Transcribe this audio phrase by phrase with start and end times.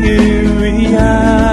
[0.00, 1.47] 세상을 위한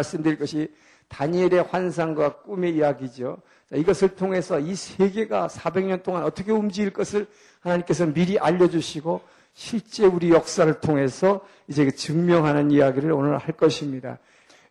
[0.00, 0.72] 말씀드릴 것이
[1.08, 3.38] 다니엘의 환상과 꿈의 이야기죠.
[3.74, 7.26] 이것을 통해서 이 세계가 400년 동안 어떻게 움직일 것을
[7.60, 9.20] 하나님께서 미리 알려주시고
[9.52, 14.18] 실제 우리 역사를 통해서 이제 그 증명하는 이야기를 오늘 할 것입니다.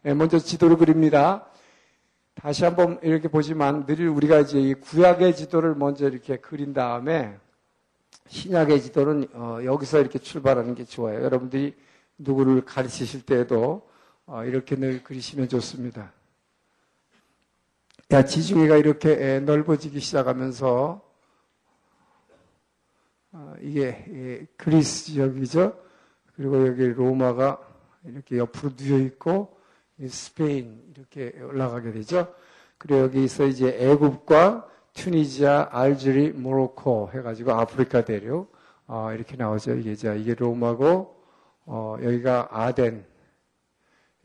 [0.05, 1.45] 예, 먼저 지도를 그립니다.
[2.35, 7.37] 다시 한번 이렇게 보지만 늘 우리가 이제 구약의 지도를 먼저 이렇게 그린 다음에
[8.27, 11.21] 신약의 지도는 어, 여기서 이렇게 출발하는 게 좋아요.
[11.23, 11.75] 여러분들이
[12.17, 13.88] 누구를 가르치실 때에도 어,
[14.45, 16.11] 이렇게 늘 그리시면 좋습니다.
[18.11, 21.01] 야, 지중해가 이렇게 넓어지기 시작하면서
[23.31, 25.77] 어, 이게 그리스 지역이죠.
[26.35, 27.59] 그리고 여기 로마가
[28.05, 29.59] 이렇게 옆으로 누워 있고
[30.07, 32.33] 스페인 이렇게 올라가게 되죠.
[32.77, 38.51] 그리고 여기서 이제 애굽과 튜니지아, 알제리, 모로코 해가지고 아프리카 대륙
[38.87, 39.75] 어, 이렇게 나오죠.
[39.75, 41.15] 이게 자 이게 로마고
[41.65, 43.05] 어, 여기가 아덴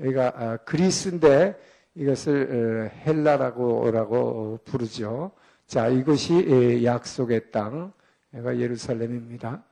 [0.01, 1.59] 여기가 아, 그리스인데
[1.95, 5.31] 이것을 어, 헬라라고 부르죠.
[5.67, 7.93] 자, 이것이 약속의 땅,
[8.35, 9.63] 여기가 예루살렘입니다.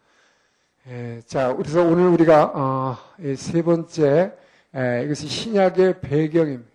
[1.27, 2.97] 자, 그래서 오늘 우리가 어,
[3.37, 4.33] 세 번째
[5.05, 6.73] 이것이 신약의 배경입니다.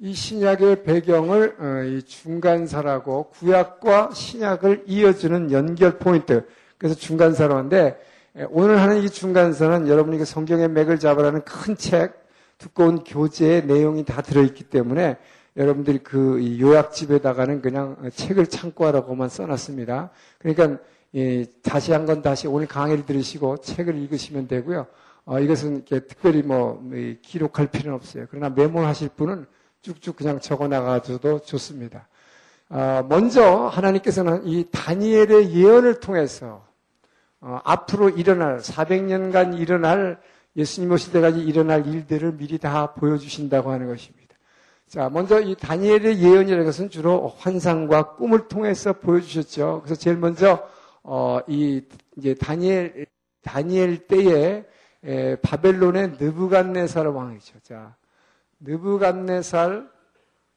[0.00, 6.46] 이 신약의 배경을 어, 중간사라고 구약과 신약을 이어주는 연결 포인트.
[6.76, 8.07] 그래서 중간사로 하는데 예,
[8.50, 12.14] 오늘 하는 이 중간선은 여러분이 성경의 맥을 잡으라는 큰 책,
[12.56, 15.16] 두꺼운 교재의 내용이 다 들어있기 때문에
[15.56, 20.10] 여러분들이 그 요약집에다가는 그냥 책을 참고하라고만 써놨습니다.
[20.38, 20.78] 그러니까
[21.62, 24.86] 다시 한 건 다시 오늘 강의를 들으시고 책을 읽으시면 되고요.
[25.24, 26.80] 어, 이것은 특별히 뭐
[27.22, 28.26] 기록할 필요는 없어요.
[28.30, 29.46] 그러나 메모하실 분은
[29.82, 32.06] 쭉쭉 그냥 적어 나가줘도 좋습니다.
[32.68, 36.67] 어, 먼저 하나님께서는 이 다니엘의 예언을 통해서
[37.40, 40.20] 어, 앞으로 일어날 400년간 일어날
[40.56, 44.34] 예수님 오실 때까지 일어날 일들을 미리 다 보여주신다고 하는 것입니다.
[44.88, 49.82] 자, 먼저 이 다니엘의 예언이라는 것은 주로 환상과 꿈을 통해서 보여주셨죠.
[49.84, 50.66] 그래서 제일 먼저
[51.02, 51.82] 어, 이
[52.16, 53.06] 이제 다니엘
[53.42, 54.64] 다니엘 때에
[55.04, 57.60] 에, 바벨론의 느부갓네살 왕이죠.
[57.60, 57.94] 자,
[58.60, 59.88] 느부갓네살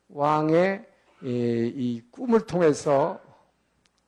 [0.09, 0.85] 왕의
[1.23, 3.19] 이, 이 꿈을 통해서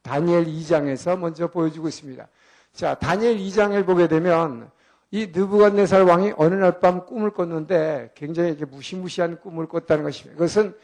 [0.02, 2.28] 다니엘 2장에서 먼저 보여주고 있습니다.
[2.74, 4.70] 자, 다니엘 2장을 보게 되면
[5.12, 10.36] 이 느부갓네살 왕이 어느 날 밤 꿈을 꿨는데 굉장히 이렇게 무시무시한 꿈을 꿨다는 것입니다.
[10.36, 10.76] 그것은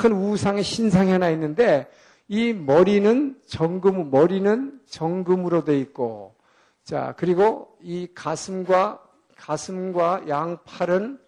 [0.00, 1.90] 큰 우상의 신상이 하나 있는데
[2.28, 6.36] 이 머리는 정금, 머리는 정금으로 돼 있고
[6.84, 9.02] 자, 그리고 이 가슴과
[9.36, 11.18] 가슴과 양팔은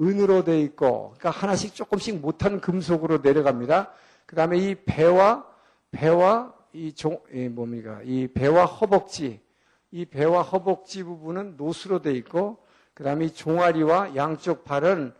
[0.00, 3.90] 은으로 돼 있고 그러니까 하나씩 조금씩 못한 금속으로 내려갑니다.
[4.24, 5.44] 그다음에 이 배와
[5.90, 8.00] 배와 이 종, 이 뭡니까?
[8.04, 9.40] 이 배와 허벅지,
[9.90, 12.58] 이 배와 허벅지 부분은 노수로 되어 있고,
[12.92, 15.14] 그 다음에 이 종아리와 양쪽 팔은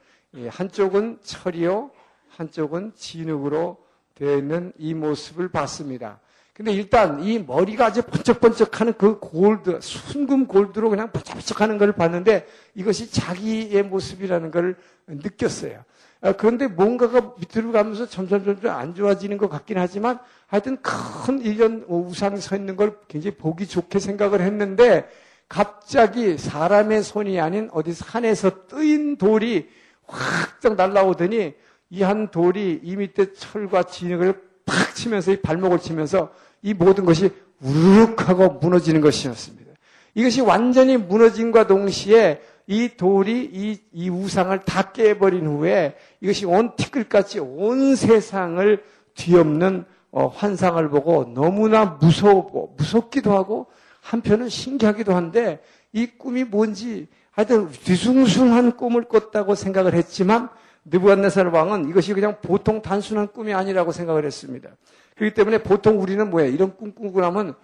[0.50, 1.90] 한쪽은 철이요,
[2.28, 3.78] 한쪽은 진흙으로
[4.14, 6.20] 되어 있는 이 모습을 봤습니다.
[6.52, 11.92] 근데 일단 이 머리가 아주 번쩍번쩍 하는 그 골드, 순금 골드로 그냥 번쩍번쩍 하는 걸
[11.92, 15.84] 봤는데 이것이 자기의 모습이라는 걸 느꼈어요.
[16.20, 21.84] 아, 그런데 뭔가가 밑으로 가면서 점점 점점 안 좋아지는 것 같긴 하지만 하여튼 큰 일련
[21.88, 25.08] 우상이 서 있는 걸 굉장히 보기 좋게 생각을 했는데
[25.48, 29.68] 갑자기 사람의 손이 아닌 어디 산에서 뜨인 돌이
[30.06, 31.54] 확정 날라오더니
[31.90, 36.32] 이 한 돌이 이 밑에 철과 진흙을 팍 치면서 이 발목을 치면서
[36.62, 37.30] 이 모든 것이
[37.60, 39.72] 우르륵 하고 무너지는 것이었습니다.
[40.14, 47.38] 이것이 완전히 무너짐과 동시에 이 돌이 이, 이 우상을 다 깨버린 후에 이것이 온 티끌같이
[47.38, 48.82] 온 세상을
[49.14, 53.66] 뒤엎는 어, 환상을 보고 너무나 무서워, 무섭기도 하고
[54.00, 55.60] 한편은 신기하기도 한데
[55.92, 60.48] 이 꿈이 뭔지 하여튼 뒤숭숭한 꿈을 꿨다고 생각을 했지만
[60.86, 64.70] 느부갓네살 왕은 이것이 그냥 보통 단순한 꿈이 아니라고 생각을 했습니다.
[65.16, 67.54] 그렇기 때문에 보통 우리는 뭐야 이런 꿈 꾸고 나면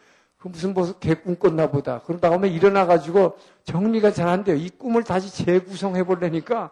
[0.42, 2.00] 그 무슨 무슨 개꿈 꿨나 보다.
[2.00, 4.56] 그런 다음에 일어나가지고 정리가 잘 안 돼요.
[4.56, 6.70] 이 꿈을 다시 재구성해 보려니까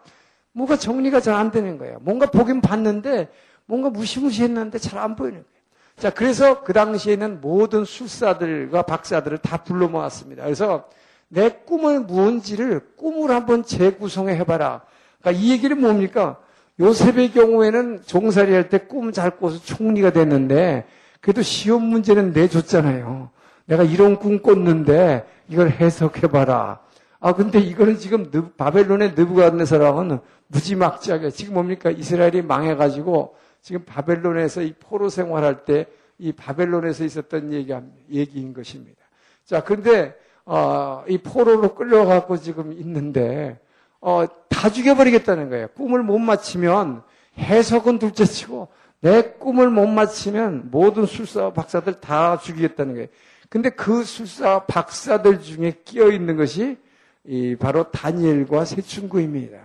[0.51, 1.97] 뭐가 정리가 잘 안 되는 거예요.
[2.01, 3.29] 뭔가 보긴 봤는데
[3.65, 5.51] 뭔가 무시무시했는데 잘 안 보이는 거예요.
[5.97, 10.43] 자, 그래서 그 당시에는 모든 술사들과 박사들을 다 불러 모았습니다.
[10.43, 10.89] 그래서
[11.29, 14.81] 내 꿈은 무언지를 꿈을 한번 재구성해 해봐라.
[15.21, 16.37] 그러니까 이 얘기는 뭡니까?
[16.79, 20.85] 요셉의 경우에는 종살이 할 때 꿈 잘 꿔서 총리가 됐는데
[21.21, 23.29] 그래도 시험 문제는 내줬잖아요.
[23.71, 26.79] 내가 이런 꿈 꿨는데 이걸 해석해봐라.
[27.19, 35.09] 아 근데 이거는 지금 바벨론의 느부갓네살랑은 무지막지하게 지금 뭡니까 이스라엘이 망해가지고 지금 바벨론에서 이 포로
[35.09, 35.85] 생활할 때
[36.21, 37.73] 이 바벨론에서 있었던 얘기
[38.11, 39.01] 얘기인 것입니다.
[39.43, 40.15] 자 그런데
[40.45, 43.59] 어, 이 포로로 끌려가고 지금 있는데
[43.99, 45.67] 어, 다 죽여버리겠다는 거예요.
[45.69, 47.01] 꿈을 못 맞히면
[47.39, 48.67] 해석은 둘째 치고
[48.99, 53.07] 내 꿈을 못 맞히면 모든 술사 박사들 다 죽이겠다는 거예요.
[53.51, 56.77] 근데 그 술사 박사들 중에 끼어 있는 것이
[57.25, 59.57] 이 바로 다니엘과 세 친구입니다.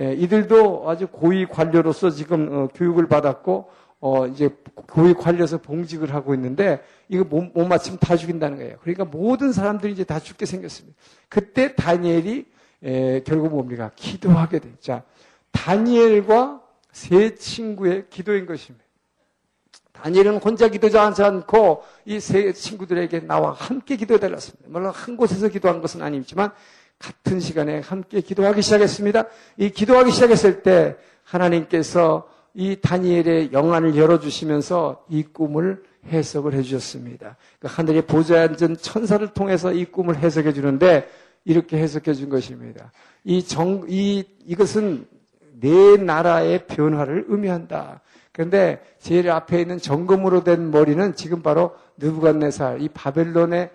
[0.00, 6.34] 예, 이들도 아주 고위 관료로서 지금 어, 교육을 받았고 어, 이제 고위 관료에서 봉직을 하고
[6.34, 8.78] 있는데 이거 못, 못 맞추면 다 죽인다는 거예요.
[8.80, 10.98] 그러니까 모든 사람들이 이제 다 죽게 생겼습니다.
[11.28, 12.46] 그때 다니엘이
[12.82, 13.92] 에, 결국 뭡니까?
[13.94, 14.72] 기도하게 돼.
[14.80, 15.04] 자,
[15.52, 18.79] 다니엘과 세 친구의 기도인 것입니다.
[20.02, 24.68] 다니엘은 혼자 기도하지 않고 이 세 친구들에게 나와 함께 기도해달랐습니다.
[24.68, 26.50] 물론 한 곳에서 기도한 것은 아니지만
[26.98, 29.24] 같은 시간에 함께 기도하기 시작했습니다.
[29.56, 37.36] 이 기도하기 시작했을 때 하나님께서 이 다니엘의 영안을 열어주시면서 이 꿈을 해석을 해주셨습니다.
[37.58, 41.08] 그 하늘의 보좌에 앉은 천사를 통해서 이 꿈을 해석해 주는데
[41.44, 42.92] 이렇게 해석해 준 것입니다.
[43.24, 45.06] 이 정, 이, 이것은
[45.60, 48.00] 내 나라의 변화를 의미한다.
[48.40, 53.68] 그런데 제일 앞에 있는 정금으로 된 머리는 지금 바로 느부갓네살, 이 바벨론의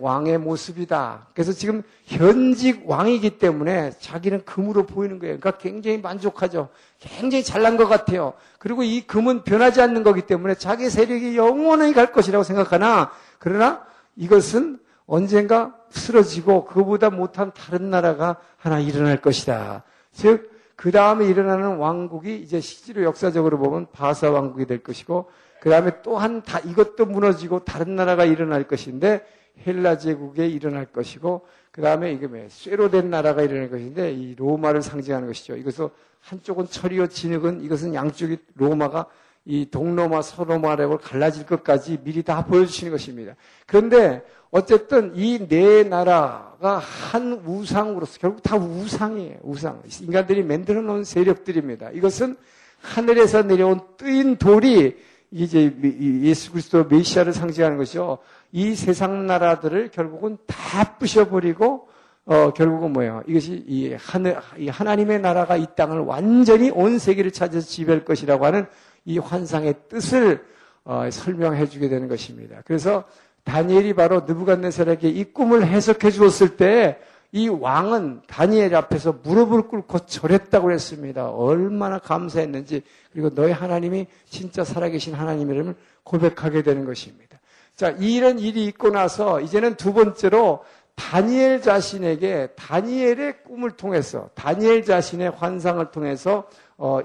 [0.00, 1.28] 왕의 모습이다.
[1.32, 5.38] 그래서 지금 현직 왕이기 때문에 자기는 금으로 보이는 거예요.
[5.40, 6.68] 그러니까 굉장히 만족하죠.
[7.00, 8.34] 굉장히 잘난 것 같아요.
[8.58, 13.82] 그리고 이 금은 변하지 않는 거기 때문에 자기 세력이 영원히 갈 것이라고 생각하나, 그러나
[14.16, 19.84] 이것은 언젠가 쓰러지고 그보다 못한 다른 나라가 하나 일어날 것이다.
[20.12, 20.51] 즉,
[20.82, 25.30] 그 다음에 일어나는 왕국이 이제 실제로 역사적으로 보면 바사 왕국이 될 것이고,
[25.60, 29.24] 그 다음에 또한 다 이것도 무너지고 다른 나라가 일어날 것인데,
[29.64, 34.82] 헬라 제국에 일어날 것이고, 그 다음에 이게 뭐 쇠로 된 나라가 일어날 것인데, 이 로마를
[34.82, 35.56] 상징하는 것이죠.
[35.56, 35.88] 이것은
[36.18, 39.06] 한쪽은 철이요 진흙은 이것은 양쪽이 로마가
[39.44, 43.34] 이 동로마, 서로마라고 갈라질 것까지 미리 다 보여주시는 것입니다.
[43.66, 49.38] 그런데 어쨌든 이 네 나라가 한 우상으로서 결국 다 우상이에요.
[49.42, 49.82] 우상.
[50.02, 51.90] 인간들이 만들어 놓은 세력들입니다.
[51.90, 52.36] 이것은
[52.80, 54.96] 하늘에서 내려온 뜨인 돌이
[55.30, 55.74] 이제
[56.22, 58.18] 예수 그리스도 메시아를 상징하는 것이죠.
[58.52, 61.88] 이 세상 나라들을 결국은 다 부셔버리고
[62.24, 63.22] 어, 결국은 뭐예요?
[63.26, 68.66] 이것이 이 하늘, 이 하나님의 나라가 이 땅을 완전히 온 세계를 찾아서 지배할 것이라고 하는
[69.04, 70.44] 이 환상의 뜻을
[70.84, 72.62] 어, 설명해 주게 되는 것입니다.
[72.64, 73.04] 그래서
[73.44, 76.98] 다니엘이 바로 느부갓네살에게 이 꿈을 해석해 주었을 때
[77.34, 81.30] 이 왕은 다니엘 앞에서 무릎을 꿇고 절했다고 했습니다.
[81.30, 85.74] 얼마나 감사했는지 그리고 너희 하나님이 진짜 살아계신 하나님이름을
[86.04, 87.40] 고백하게 되는 것입니다.
[87.74, 90.62] 자, 이런 일이 있고 나서 이제는 두 번째로
[90.94, 96.46] 다니엘 자신에게 다니엘의 꿈을 통해서 다니엘 자신의 환상을 통해서 어,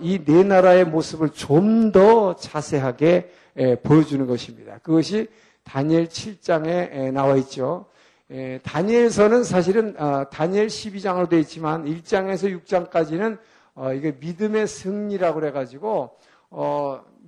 [0.02, 3.32] 이 네 나라의 모습을 좀 더 자세하게
[3.84, 4.80] 보여주는 것입니다.
[4.80, 5.28] 그것이
[5.64, 7.86] 다니엘 7장에 나와 있죠.
[8.64, 13.38] 다니엘서는 사실은 어, 다니엘 12장으로 되어 있지만 1장에서 6장까지는
[13.76, 16.12] 어, 이게 믿음의 승리라고 그래가지고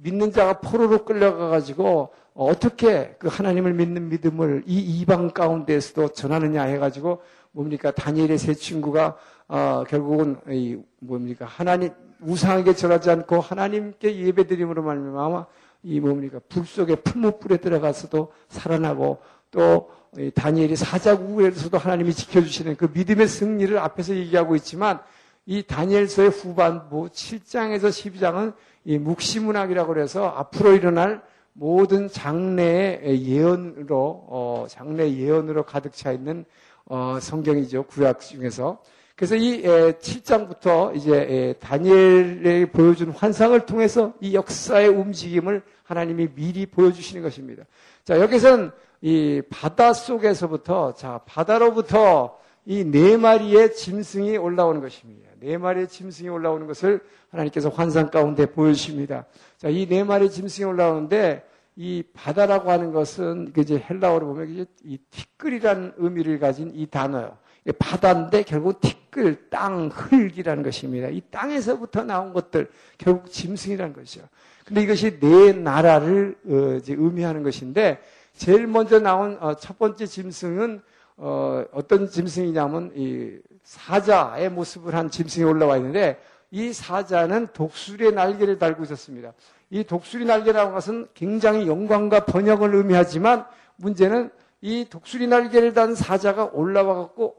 [0.01, 7.91] 믿는 자가 포로로 끌려가가지고 어떻게 그 하나님을 믿는 믿음을 이 이방 가운데에서도 전하느냐 해가지고 뭡니까
[7.91, 9.17] 다니엘의 세 친구가
[9.47, 11.91] 어, 결국은 이 뭡니까 하나님
[12.21, 15.45] 우상에게 절하지 않고 하나님께 예배드림으로 말미암아
[15.83, 19.19] 이 뭡니까 불 속에 풀무불에 들어가서도 살아나고
[19.51, 19.91] 또
[20.35, 24.99] 다니엘이 사자국에서도 하나님이 지켜주시는 그 믿음의 승리를 앞에서 얘기하고 있지만
[25.45, 28.53] 이 다니엘서의 후반부 7장에서 12장은
[28.85, 31.21] 이 묵시문학이라고 그래서 앞으로 일어날
[31.53, 36.45] 모든 장래의 예언으로 어, 장래 예언으로 가득 차 있는
[36.85, 37.83] 어, 성경이죠.
[37.83, 38.81] 구약 중에서
[39.19, 47.65] 그래서 이 7장부터 이제 다니엘에 보여준 환상을 통해서 이 역사의 움직임을 하나님이 미리 보여주시는 것입니다.
[48.05, 48.71] 자, 여기서는
[49.01, 55.27] 이 바다 속에서부터, 자, 바다로부터 이 네 마리의 짐승이 올라오는 것입니다.
[55.41, 59.25] 네 마리의 짐승이 올라오는 것을 하나님께서 환상 가운데 보여주십니다.
[59.57, 61.43] 자, 이 네 마리의 짐승이 올라오는데
[61.75, 67.37] 이 바다라고 하는 것은 이제 헬라어로 보면 이 티끌이라는 의미를 가진 이 단어요.
[67.71, 71.07] 바다인데 결국 티끌, 땅, 흙이라는 것입니다.
[71.09, 74.23] 이 땅에서부터 나온 것들 결국 짐승이라는 것이죠.
[74.65, 77.99] 근데 이것이 내 나라를 어, 의미하는 것인데
[78.35, 80.81] 제일 먼저 나온 어, 첫 번째 짐승은
[81.17, 86.19] 어, 어떤 짐승이냐면 이 사자의 모습을 한 짐승이 올라와 있는데
[86.51, 89.33] 이 사자는 독수리의 날개를 달고 있었습니다.
[89.69, 93.45] 이 독수리 날개라는 것은 굉장히 영광과 번영을 의미하지만
[93.75, 97.35] 문제는 이 독수리 날개를 단 사자가 올라와 갖고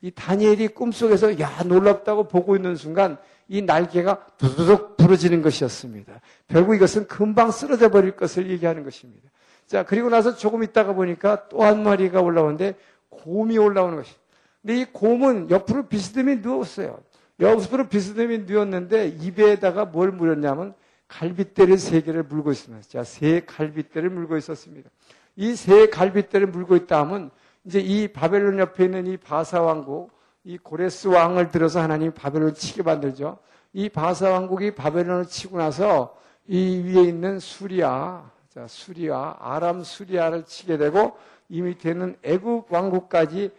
[0.00, 3.16] 이 다니엘이 꿈속에서 야 놀랍다고 보고 있는 순간
[3.48, 6.20] 이 날개가 두두둑 부러지는 것이었습니다.
[6.48, 9.28] 결국 이것은 금방 쓰러져 버릴 것을 얘기하는 것입니다.
[9.66, 12.74] 자 그리고 나서 조금 있다가 보니까 또 한 마리가 올라오는데
[13.08, 14.22] 곰이 올라오는 것입니다.
[14.62, 16.98] 근데 이 곰은 옆으로 비스듬히 누웠어요.
[17.40, 20.74] 옆으로 비스듬히 누웠는데 입에다가 뭘 물었냐면
[21.08, 22.86] 갈빗대를 세 개를 물고 있습니다.
[22.88, 24.90] 자, 세 갈빗대를 물고 있었습니다.
[25.36, 27.30] 이 세 갈빗대를 물고 있다 하면
[27.68, 30.10] 이제 이 바벨론 옆에 있는 이 바사 왕국,
[30.42, 33.36] 이 고레스 왕을 들어서 하나님이 바벨론을 치게 만들죠.
[33.74, 40.78] 이 바사 왕국이 바벨론을 치고 나서 이 위에 있는 수리아, 자, 수리아, 아람 수리아를 치게
[40.78, 41.12] 되고
[41.50, 43.50] 이 밑에 있는 애굽 왕국까지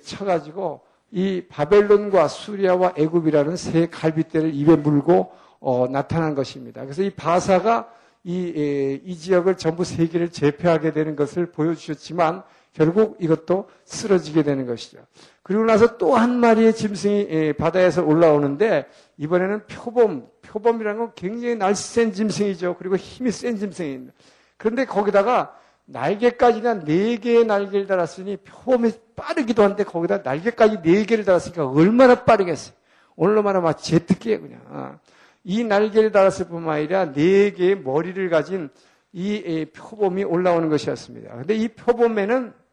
[0.00, 6.82] 쳐가지고 이 바벨론과 수리아와 애굽이라는 세 갈빗대를 입에 물고 어, 나타난 것입니다.
[6.82, 7.90] 그래서 이 바사가
[8.22, 12.44] 이, 에, 이 지역을 전부 세계를 제패하게 되는 것을 보여주셨지만
[12.76, 14.98] 결국 이것도 쓰러지게 되는 것이죠.
[15.42, 22.12] 그리고 나서 또 한 마리의 짐승이 에, 바다에서 올라오는데 이번에는 표범, 표범이라는 건 굉장히 날쌘
[22.12, 22.76] 짐승이죠.
[22.78, 24.12] 그리고 힘이 센 짐승입니다.
[24.58, 31.66] 그런데 거기다가 날개까지는 네 개의 날개를 달았으니 표범이 빠르기도 한데 거기다 날개까지 네 개를 달았으니까
[31.66, 32.74] 얼마나 빠르겠어요.
[33.16, 34.98] 오늘로 말하면 막 제트기에 그냥.
[35.44, 38.68] 이 날개를 달았을 뿐만 아니라 네 개의 머리를 가진
[39.12, 41.36] 이 표범이 올라오는 것이었습니다.
[41.36, 42.65] 근데 이 표범에는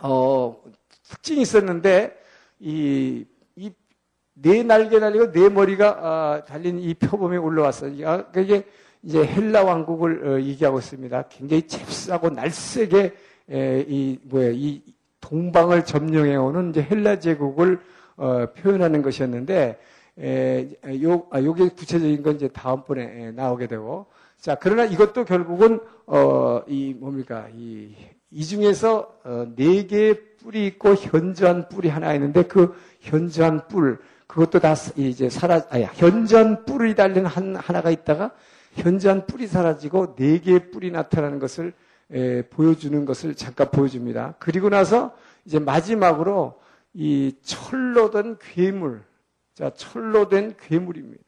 [0.00, 0.62] 어,
[1.08, 2.16] 특징이 있었는데
[2.60, 3.24] 이,
[3.56, 3.70] 이
[4.34, 8.26] 네 날개 달리고 네 머리가 어, 달린 이 표범이 올라왔어요.
[8.32, 8.64] 그게
[9.02, 11.28] 이제 헬라 왕국을 어, 얘기하고 있습니다.
[11.28, 13.14] 굉장히 잽싸고 날쌔게
[13.50, 14.82] 에, 이 뭐야 이
[15.20, 17.80] 동방을 점령해 오는 이제 헬라 제국을
[18.16, 19.78] 어, 표현하는 것이었는데
[20.18, 20.68] 에,
[21.02, 24.06] 요 아, 요게 구체적인 건 이제 다음번에 에, 나오게 되고
[24.38, 27.94] 자 그러나 이것도 결국은 어, 이 뭡니까 이,
[28.34, 34.58] 이 중에서 어, 네 개의 뿔이 있고 현저한 뿔이 하나 있는데 그 현저한 뿔 그것도
[34.58, 38.32] 다 이제 사라 아야 현저한 뿔이 달린 한 하나가 있다가
[38.72, 41.72] 현저한 뿔이 사라지고 네 개의 뿔이 나타나는 것을
[42.10, 44.34] 에, 보여주는 것을 잠깐 보여줍니다.
[44.40, 45.14] 그리고 나서
[45.44, 46.60] 이제 마지막으로
[46.92, 49.04] 이 철로 된 괴물,
[49.54, 51.22] 자 철로 된 괴물입니다.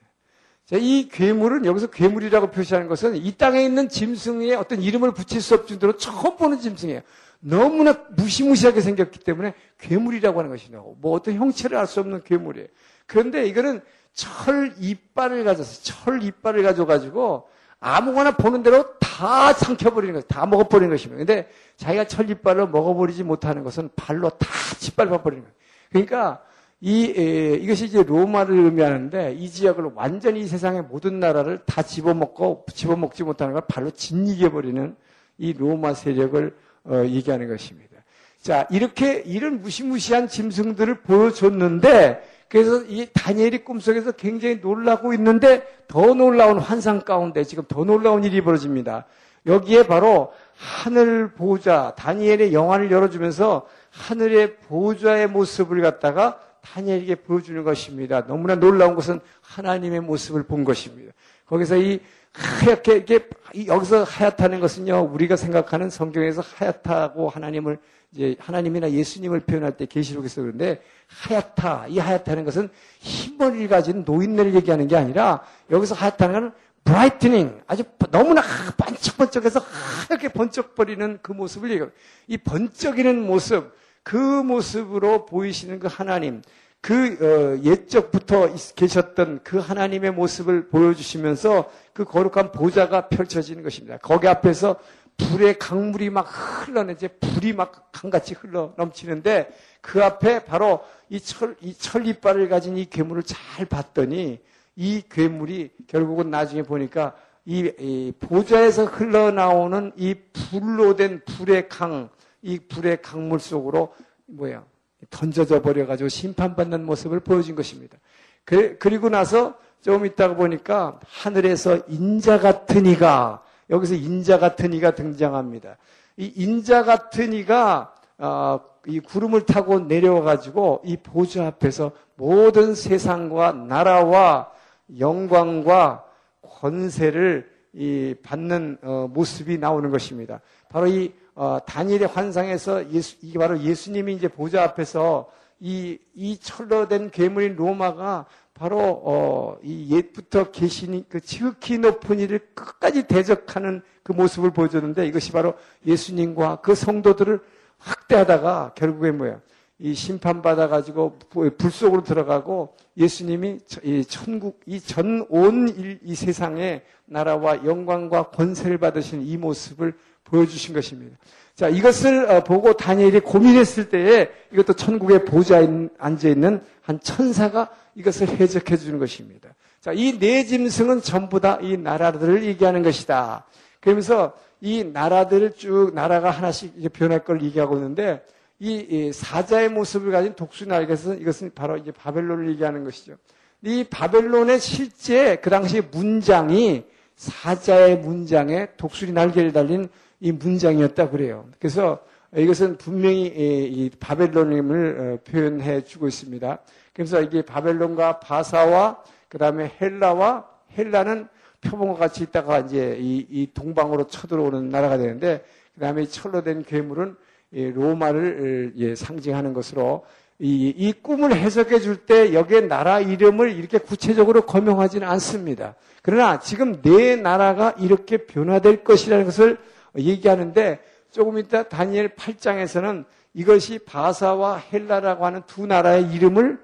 [0.66, 5.54] 자, 이 괴물은 여기서 괴물이라고 표시하는 것은 이 땅에 있는 짐승에 어떤 이름을 붙일 수
[5.54, 7.02] 없을 정도로 처음 보는 짐승이에요.
[7.38, 10.96] 너무나 무시무시하게 생겼기 때문에 괴물이라고 하는 것이냐고.
[11.00, 12.66] 뭐 어떤 형체를 알 수 없는 괴물이에요.
[13.06, 13.80] 그런데 이거는
[14.12, 21.18] 철 이빨을 가져서 철 이빨을 가져가지고 아무거나 보는 대로 다 삼켜버리는 것, 다 먹어버리는 것입니다.
[21.18, 25.54] 근데 자기가 철 이빨을 먹어버리지 못하는 것은 발로 다 짓밟아버리는 거예요.
[25.90, 26.42] 그러니까
[26.80, 32.66] 이 에, 이것이 이제 로마를 의미하는데 이 지역을 완전히 이 세상의 모든 나라를 다 집어먹고
[32.72, 34.94] 집어먹지 못하는 걸 발로 짓이겨 버리는
[35.38, 36.54] 이 로마 세력을
[36.84, 37.96] 어, 얘기하는 것입니다.
[38.42, 46.58] 자 이렇게 이런 무시무시한 짐승들을 보여줬는데 그래서 이 다니엘이 꿈속에서 굉장히 놀라고 있는데 더 놀라운
[46.58, 49.06] 환상 가운데 지금 더 놀라운 일이 벌어집니다.
[49.46, 56.40] 여기에 바로 하늘 보좌, 다니엘의 영화를 열어주면서 하늘의 보좌의 모습을 갖다가
[56.72, 58.26] 다니엘에게 보여주는 것입니다.
[58.26, 61.12] 너무나 놀라운 것은 하나님의 모습을 본 것입니다.
[61.46, 62.00] 거기서 이
[62.32, 63.28] 하얗게 이게
[63.66, 67.78] 여기서 하얗다는 것은요 우리가 생각하는 성경에서 하얗다고 하나님을
[68.12, 72.68] 이제 하나님이나 예수님을 표현할 때 계시록에서 그런데 하얗다 이 하얗다는 것은
[73.00, 76.52] 흰머리를 가진 노인네를 얘기하는 게 아니라 여기서 하얗다는 것은
[76.84, 78.42] brightening 아주 너무나
[78.76, 79.60] 반짝반짝해서
[80.08, 81.90] 하얗게 번쩍거리는 그 모습을 얘기해요.
[82.28, 83.74] 이 번쩍이는 모습
[84.06, 86.40] 그 모습으로 보이시는 그 하나님
[86.80, 93.98] 그 어, 옛적부터 계셨던 그 하나님의 모습을 보여주시면서 그 거룩한 보좌가 펼쳐지는 것입니다.
[93.98, 94.76] 거기 앞에서
[95.16, 99.48] 불의 강물이 막 흘러내 이제 불이 막 강같이 흘러 넘치는데
[99.80, 104.38] 그 앞에 바로 이 철, 이 철이빨을 가진 이 괴물을 잘 봤더니
[104.76, 112.08] 이 괴물이 결국은 나중에 보니까 이, 이 보좌에서 흘러나오는 이 불로 된 불의 강,
[112.46, 113.92] 이 불의 강물 속으로
[114.26, 114.64] 뭐야
[115.10, 117.98] 던져져 버려가지고 심판받는 모습을 보여준 것입니다.
[118.44, 125.76] 그, 그리고 나서 좀 있다가 보니까 하늘에서 인자 같은 이가 여기서 인자 같은 이가 등장합니다.
[126.16, 133.52] 이 인자 같은 이가 어, 이 구름을 타고 내려와 가지고 이 보좌 앞에서 모든 세상과
[133.52, 134.52] 나라와
[134.98, 136.04] 영광과
[136.42, 140.40] 권세를 이 받는 어, 모습이 나오는 것입니다.
[140.68, 146.88] 바로 이 어, 다니엘의 환상에서 예수, 이게 바로 예수님이 이제 보좌 앞에서 이, 이 철로
[146.88, 148.24] 된 괴물인 로마가
[148.54, 155.30] 바로 어, 이 옛부터 계시니 그 지극히 높은 이를 끝까지 대적하는 그 모습을 보여줬는데 이것이
[155.32, 155.54] 바로
[155.86, 157.40] 예수님과 그 성도들을
[157.78, 159.40] 확대하다가 결국에 뭐야?
[159.78, 165.68] 이 심판받아 가지고 불 속으로 들어가고 예수님이 이 천국 이 전 온
[166.02, 169.94] 이 세상의 나라와 영광과 권세를 받으신 이 모습을
[170.26, 171.16] 보여주신 것입니다.
[171.54, 175.66] 자, 이것을 어, 보고 다니엘이 고민했을 때에 이것도 천국의 보좌에
[175.98, 179.48] 앉아 있는 한 천사가 이것을 해석해 주는 것입니다.
[179.80, 183.46] 자, 이 네 짐승은 전부 다 이 나라들을 얘기하는 것이다.
[183.80, 188.22] 그러면서 이 나라들을 쭉 나라가 하나씩 이제 변할 걸 얘기하고 있는데
[188.58, 193.14] 이 사자의 모습을 가진 독수나라에서 이것은 바로 이제 바벨론을 얘기하는 것이죠.
[193.62, 196.84] 이 바벨론의 실제 그 당시 문장이
[197.16, 199.88] 사자의 문장에 독수리 날개를 달린
[200.20, 201.48] 이 문장이었다 그래요.
[201.58, 202.00] 그래서
[202.34, 206.58] 이것은 분명히 이 바벨론임을 어, 표현해 주고 있습니다.
[206.92, 210.46] 그래서 이게 바벨론과 바사와 그 다음에 헬라와
[210.76, 211.28] 헬라는
[211.60, 215.44] 표본과 같이 있다가 이제 이, 이 동방으로 쳐들어오는 나라가 되는데
[215.74, 217.16] 그 다음에 철로 된 괴물은
[217.52, 220.04] 로마를 예, 상징하는 것으로
[220.38, 225.74] 이, 이 꿈을 해석해 줄 때 여기에 나라 이름을 이렇게 구체적으로 거명하지는 않습니다.
[226.02, 229.58] 그러나 지금 내 나라가 이렇게 변화될 것이라는 것을
[229.98, 236.58] 얘기하는데 조금 이따 다니엘 8장에서는 이것이 바사와 헬라라고 하는 두 나라의 이름을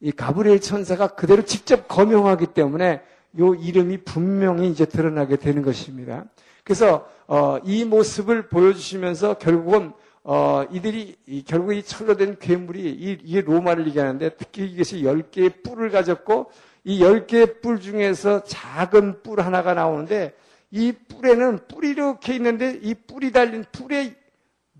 [0.00, 3.02] 이 가브리엘 천사가 그대로 직접 거명하기 때문에
[3.38, 6.24] 요 이름이 분명히 이제 드러나게 되는 것입니다.
[6.64, 9.92] 그래서 어, 이 모습을 보여주시면서 결국은
[10.24, 15.22] 어, 이들이 이, 결국 이 철로 된 괴물이 이, 이게 로마를 얘기하는데 특히 이것이 열
[15.30, 16.50] 개의 뿔을 가졌고
[16.84, 20.34] 이 열 개의 뿔 중에서 작은 뿔 하나가 나오는데
[20.72, 24.16] 이 뿔에는 뿔이 이렇게 있는데 이 뿔이 달린 뿔에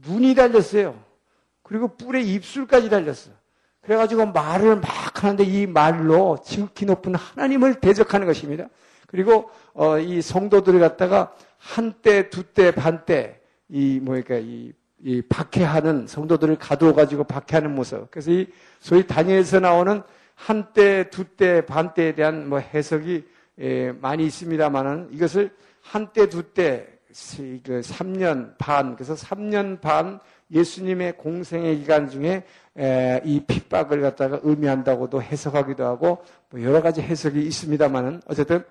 [0.04, 0.98] 눈이 달렸어요.
[1.62, 3.34] 그리고 뿔에 입술까지 달렸어요.
[3.82, 8.68] 그래가지고 말을 막 하는데 이 말로 지극히 높은 하나님을 대적하는 것입니다.
[9.06, 15.22] 그리고 어, 이 성도들을 갖다가 한 때, 두 때, 반 때 이 뭐랄까 이, 이
[15.22, 18.10] 박해하는 성도들을 가두어 가지고 박해하는 모습.
[18.10, 18.46] 그래서 이
[18.80, 20.02] 소위 다니엘에서 나오는
[20.34, 23.24] 한 때, 두 때, 반 때에 대한 뭐 해석이
[23.60, 25.50] 예, 많이 있습니다만은 이것을
[25.82, 26.86] 한때, 두때,
[27.62, 30.18] 그 3년 반, 그래서 3년 반
[30.50, 32.44] 예수님의 공생의 기간 중에
[33.24, 38.64] 이 핍박을 갖다가 의미한다고도 해석하기도 하고 뭐 여러 가지 해석이 있습니다만은 어쨌든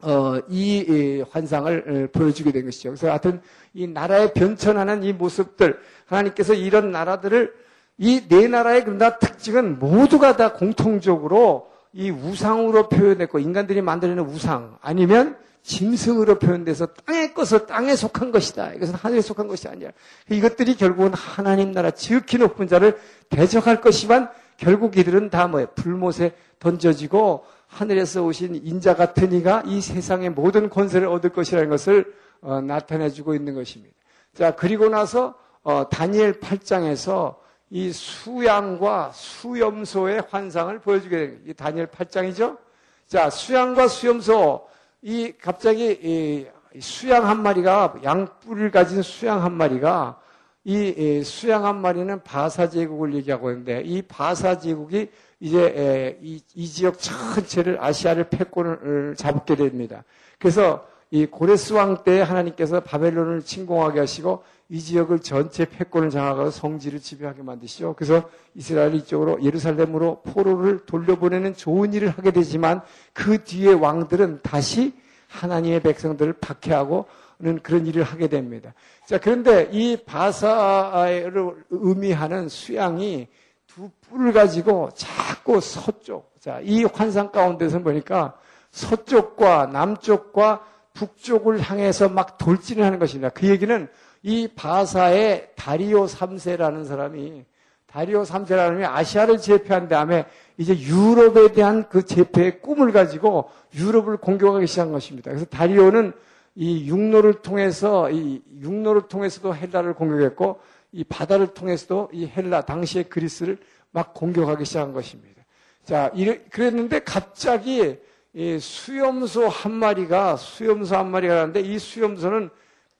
[0.00, 2.90] 어, 이 환상을 어, 보여주게 된 것이죠.
[2.90, 3.40] 그래서 하여튼
[3.72, 7.54] 이 나라의 변천하는 이 모습들 하나님께서 이런 나라들을
[7.96, 15.38] 이 네 나라의 그러나 특징은 모두가 다 공통적으로 이 우상으로 표현했고 인간들이 만들어낸 우상 아니면
[15.64, 18.74] 짐승으로 표현돼서 땅에 것을 땅에 속한 것이다.
[18.74, 19.90] 이것은 하늘에 속한 것이 아니야.
[20.30, 22.98] 이것들이 결국은 하나님 나라 지극히 높은 자를
[23.30, 25.68] 대적할 것이만 결국 이들은 다 뭐예요?
[25.74, 32.60] 불못에 던져지고 하늘에서 오신 인자 같은 이가 이 세상의 모든 권세를 얻을 것이라는 것을 어,
[32.60, 33.94] 나타내주고 있는 것입니다.
[34.34, 37.36] 자 그리고 나서 어, 다니엘 8장에서
[37.70, 41.42] 이 수양과 수염소의 환상을 보여주게 됩니다.
[41.46, 42.58] 이 다니엘 8장이죠.
[43.06, 44.73] 자 수양과 수염소
[45.06, 50.18] 이 갑자기 이 수양 한 마리가 양 뿔을 가진 수양 한 마리가
[50.64, 56.98] 이 수양 한 마리는 바사 제국을 얘기하고 있는데 이 바사 제국이 이제 이, 이 지역
[56.98, 60.04] 전체를 아시아를 패권을 잡게 됩니다.
[60.38, 67.00] 그래서 이 고레스 왕 때 하나님께서 바벨론을 침공하게 하시고 이 지역을 전체 패권을 장악하고 성지를
[67.00, 67.94] 지배하게 만드시죠.
[67.96, 72.80] 그래서 이스라엘 이쪽으로 예루살렘으로 포로를 돌려보내는 좋은 일을 하게 되지만
[73.12, 74.94] 그 뒤에 왕들은 다시
[75.28, 78.72] 하나님의 백성들을 박해하고는 그런 일을 하게 됩니다.
[79.06, 81.34] 자, 그런데 이 바사를
[81.70, 83.28] 의미하는 수양이
[83.66, 88.38] 두 뿔을 가지고 자꾸 서쪽, 자, 이 환상 가운데서 보니까
[88.70, 93.28] 서쪽과 남쪽과 북쪽을 향해서 막 돌진을 하는 것입니다.
[93.30, 93.88] 그 얘기는
[94.26, 97.44] 이 바사의 다리오 3세라는 사람이
[97.86, 100.24] 다리오 3세라는 사람이 아시아를 제패한 다음에
[100.56, 105.30] 이제 유럽에 대한 그 제패의 꿈을 가지고 유럽을 공격하기 시작한 것입니다.
[105.30, 106.14] 그래서 다리오는
[106.54, 110.58] 이 육로를 통해서 이 육로를 통해서도 헬라를 공격했고
[110.92, 113.58] 이 바다를 통해서도 이 헬라 당시의 그리스를
[113.90, 115.42] 막 공격하기 시작한 것입니다.
[115.84, 117.98] 자, 이래, 그랬는데 갑자기
[118.32, 122.48] 이 수염소 한 마리가 수염소 한 마리가 나는데 이 수염소는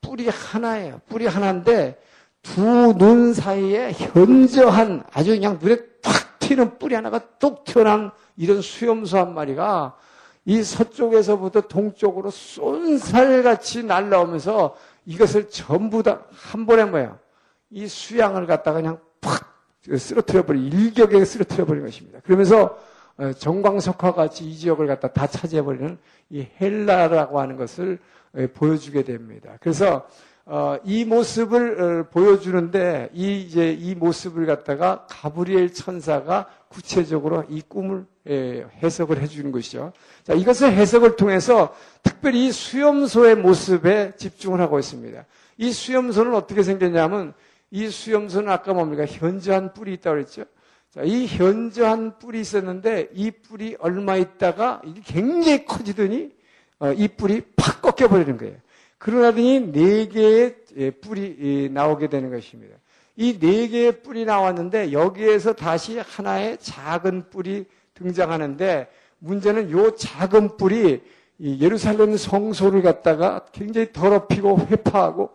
[0.05, 1.01] 뿔이 하나예요.
[1.09, 1.99] 뿔이 하나인데
[2.43, 9.17] 두 눈 사이에 현저한 아주 그냥 눈에 탁 튀는 뿌리 하나가 뚝 튀어나온 이런 수염소
[9.17, 9.97] 한 마리가
[10.45, 17.19] 이 서쪽에서부터 동쪽으로 쏜살같이 날라오면서 이것을 전부 다 한 번에 뭐야?
[17.71, 19.43] 이 수양을 갖다가 그냥 팍
[19.97, 22.21] 쓰러뜨려 버린 일격에 쓰러뜨려 버린 것입니다.
[22.21, 22.79] 그러면서
[23.17, 25.97] 어, 정광석화 같이 이 지역을 갖다 다 차지해 버리는
[26.31, 28.24] 이 헬라라고 하는 것을 어,
[28.55, 29.57] 보여주게 됩니다.
[29.61, 30.07] 그래서
[30.47, 38.67] 어, 이 모습을 보여주는데 이 이제 이 모습을 갖다가 가브리엘 천사가 구체적으로 이 꿈을 예,
[38.83, 39.93] 해석을 해주는 것이죠.
[40.23, 45.25] 자, 이것을 해석을 통해서 특별히 수염소의 모습에 집중을 하고 있습니다.
[45.59, 47.33] 이 수염소는 어떻게 생겼냐면
[47.71, 49.05] 이 수염소는 아까 뭡니까?
[49.07, 50.45] 현저한 뿔이 있다고 그랬죠?
[50.91, 56.35] 자, 이 현저한 뿔이 있었는데 이 뿔이 얼마 있다가 굉장히 커지더니 어,
[56.93, 58.57] 이 뿔이 팍 꺾여버리는 거예요.
[58.99, 62.77] 그러더니 네 개의 예, 뿔이 나오게 되는 것입니다.
[63.17, 71.01] 이 네 개의 뿔이 나왔는데 여기에서 다시 하나의 작은 뿔이 등장하는데 문제는 요 작은 뿔이
[71.41, 75.31] 예루살렘 성소를 갖다가 굉장히 더럽히고 회파하고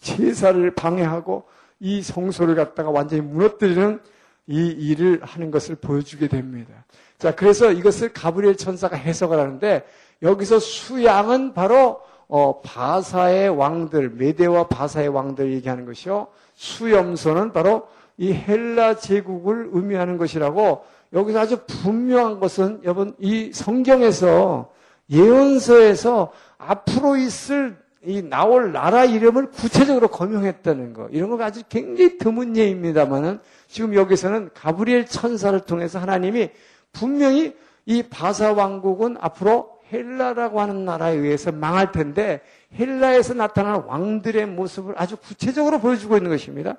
[0.00, 1.44] 제사를 방해하고
[1.80, 4.00] 이 성소를 갖다가 완전히 무너뜨리는
[4.48, 6.84] 이 일을 하는 것을 보여주게 됩니다.
[7.18, 9.84] 자, 그래서 이것을 가브리엘 천사가 해석을 하는데
[10.22, 16.28] 여기서 수양은 바로 어, 바사의 왕들, 메데와 바사의 왕들 얘기하는 것이요.
[16.54, 24.70] 수염소는 바로 이 헬라 제국을 의미하는 것이라고 여기서 아주 분명한 것은 여러분 이 성경에서
[25.10, 31.08] 예언서에서 앞으로 있을 이 나올 나라 이름을 구체적으로 거명했다는 거.
[31.10, 36.50] 이런 거 아주 굉장히 드문 예입니다만은 지금 여기서는 가브리엘 천사를 통해서 하나님이
[36.92, 37.54] 분명히
[37.84, 42.40] 이 바사 왕국은 앞으로 헬라라고 하는 나라에 의해서 망할 텐데
[42.78, 46.76] 헬라에서 나타나는 왕들의 모습을 아주 구체적으로 보여주고 있는 것입니다.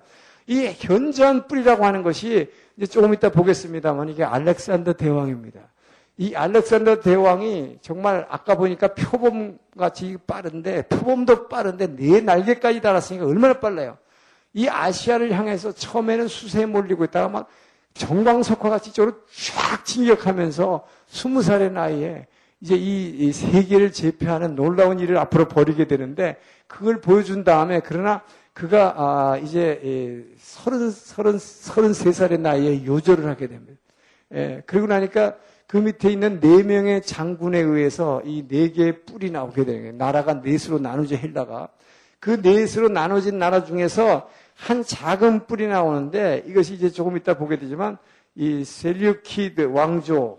[0.48, 5.60] 이 현저한 뿔이라고 하는 것이 이제 조금 이따 보겠습니다만 이게 알렉산더 대왕입니다.
[6.18, 13.60] 이 알렉산더 대왕이 정말 아까 보니까 표범 같이 빠른데 표범도 빠른데 네 날개까지 달았으니까 얼마나
[13.60, 13.98] 빨라요.
[14.54, 17.48] 이 아시아를 향해서 처음에는 수세에 몰리고 있다가 막
[17.94, 19.18] 정광석화 같이 이쪽으로
[19.56, 22.28] 쫙 진격하면서 스무 살의 나이에
[22.64, 28.22] 이제 이, 이 세계를 제패하는 놀라운 일을 앞으로 벌이게 되는데 그걸 보여준 다음에 그러나
[28.54, 33.82] 그가 아, 이제 서른 서른 서른 세 살의 나이에 요절을 하게 됩니다.
[34.34, 35.36] 예, 그리고 나니까
[35.68, 39.94] 그 밑에 있는 네 명의 장군에 의해서 이 네 개의 뿔이 나오게 되는 거예요.
[39.98, 41.68] 나라가 넷으로 나누죠, 헬라가.
[42.22, 47.98] 그 넷으로 나눠진 나라 중에서 한 작은 뿔이 나오는데 이것이 이제 조금 이따 보게 되지만
[48.36, 50.38] 이 셀류키드 왕조,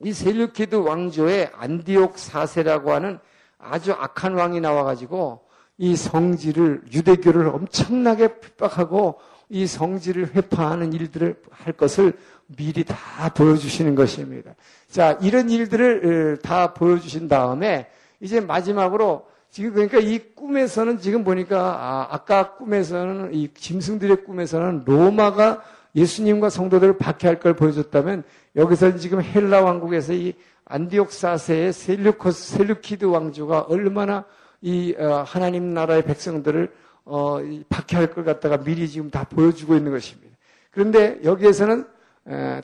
[0.00, 3.18] 이 셀류키드 왕조의 안티오쿠스 4세라고 하는
[3.58, 5.46] 아주 악한 왕이 나와가지고
[5.78, 12.14] 이 성지를, 유대교를 엄청나게 핍박하고 이 성지를 회파하는 일들을 할 것을
[12.46, 12.96] 미리 다
[13.34, 14.54] 보여주시는 것입니다.
[14.88, 17.88] 자, 이런 일들을 다 보여주신 다음에
[18.20, 25.62] 이제 마지막으로 지금 그러니까 이 꿈에서는 지금 보니까 아, 까 꿈에서는 이 짐승들의 꿈에서는 로마가
[25.96, 28.22] 예수님과 성도들을 박해할 걸 보여줬다면
[28.54, 30.34] 여기서 지금 헬라 왕국에서 이
[30.66, 34.24] 안디옥 사세의 셀류코스 셀류키드 왕조가 얼마나
[34.60, 36.72] 이 어, 하나님 나라의 백성들을
[37.06, 40.36] 어, 박해할 걸 갖다가 미리 지금 다 보여주고 있는 것입니다.
[40.70, 41.86] 그런데 여기에서는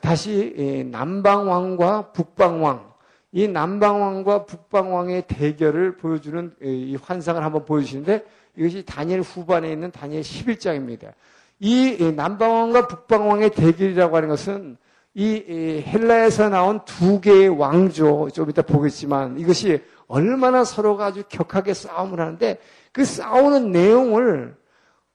[0.01, 2.93] 다시 남방왕과 북방왕,
[3.31, 11.13] 이 남방왕과 북방왕의 대결을 보여주는 이 환상을 한번 보여주시는데 이것이 다니엘 후반에 있는 다니엘 11장입니다.
[11.63, 14.75] 이 남방왕과 북방왕의 대결이라고 하는 것은
[15.13, 22.19] 이 헬라에서 나온 두 개의 왕조, 좀 이따 보겠지만 이것이 얼마나 서로가 아주 격하게 싸움을
[22.19, 22.57] 하는데
[22.91, 24.57] 그 싸우는 내용을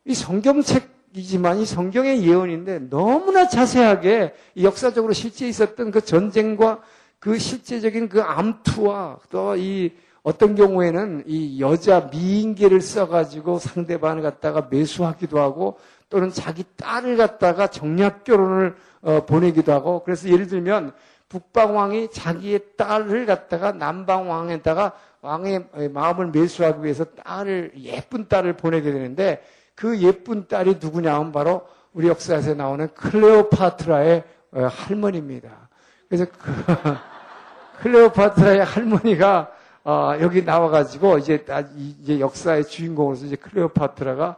[0.06, 4.32] 이 성경책 이지만 이 성경의 예언인데 너무나 자세하게
[4.62, 6.80] 역사적으로 실제 있었던 그 전쟁과
[7.18, 9.92] 그 실제적인 그 암투와 또 이
[10.28, 15.78] 어떤 경우에는 이 여자 미인계를 써가지고 상대방을 갖다가 매수하기도 하고
[16.10, 20.92] 또는 자기 딸을 갖다가 정략 결혼을 어, 보내기도 하고 그래서 예를 들면
[21.28, 29.42] 북방왕이 자기의 딸을 갖다가 남방왕에다가 왕의 마음을 매수하기 위해서 딸을 예쁜 딸을 보내게 되는데
[29.74, 35.68] 그 예쁜 딸이 누구냐 하면 바로 우리 역사에서 나오는 클레오파트라의 어, 할머니입니다.
[36.08, 36.52] 그래서 그
[37.82, 39.52] 클레오파트라의 할머니가
[39.84, 41.44] 어, 여기 나와가지고 이제
[41.76, 44.36] 이제 역사의 주인공으로서 이제 클레오파트라가 어,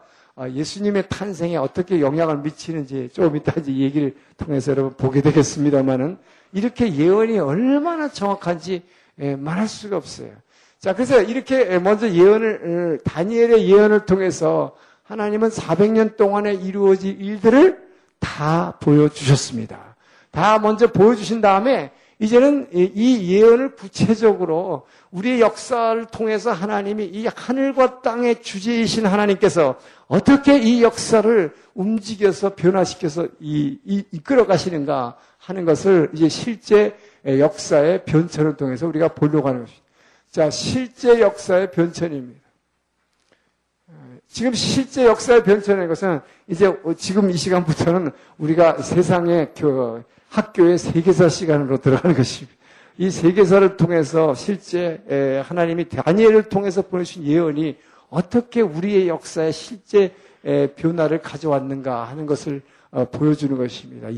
[0.48, 6.18] 예수님의 탄생에 어떻게 영향을 미치는지 조금 이따 이제 얘기를 통해서 여러분 보게 되겠습니다만은
[6.53, 8.83] 이렇게 예언이 얼마나 정확한지
[9.20, 10.31] 예, 말할 수가 없어요.
[10.79, 17.79] 자, 그래서 이렇게 먼저 예언을 다니엘의 예언을 통해서 하나님은 400년 동안에 이루어질 일들을
[18.18, 19.96] 다 보여주셨습니다.
[20.31, 28.42] 다 먼저 보여주신 다음에 이제는 이 예언을 구체적으로 우리의 역사를 통해서 하나님이 이 하늘과 땅의
[28.42, 36.96] 주제이신 하나님께서 어떻게 이 역사를 움직여서 변화시켜서 이, 이, 이끌어 가시는가 하는 것을 이제 실제
[37.27, 39.85] 역사의 변천을 통해서 우리가 보려고 하는 것입니다.
[40.31, 42.40] 자, 실제 역사의 변천입니다.
[44.29, 51.79] 지금 실제 역사의 변천인 것은 이제 지금 이 시간부터는 우리가 세상의 그 학교의 세계사 시간으로
[51.79, 52.60] 들어가는 것입니다.
[53.01, 55.01] 이 세계사를 통해서 실제
[55.47, 57.79] 하나님이 다니엘을 통해서 보내신 예언이
[58.11, 60.13] 어떻게 우리의 역사에 실제
[60.77, 62.61] 변화를 가져왔는가 하는 것을
[62.91, 64.09] 어, 보여주는 것입니다.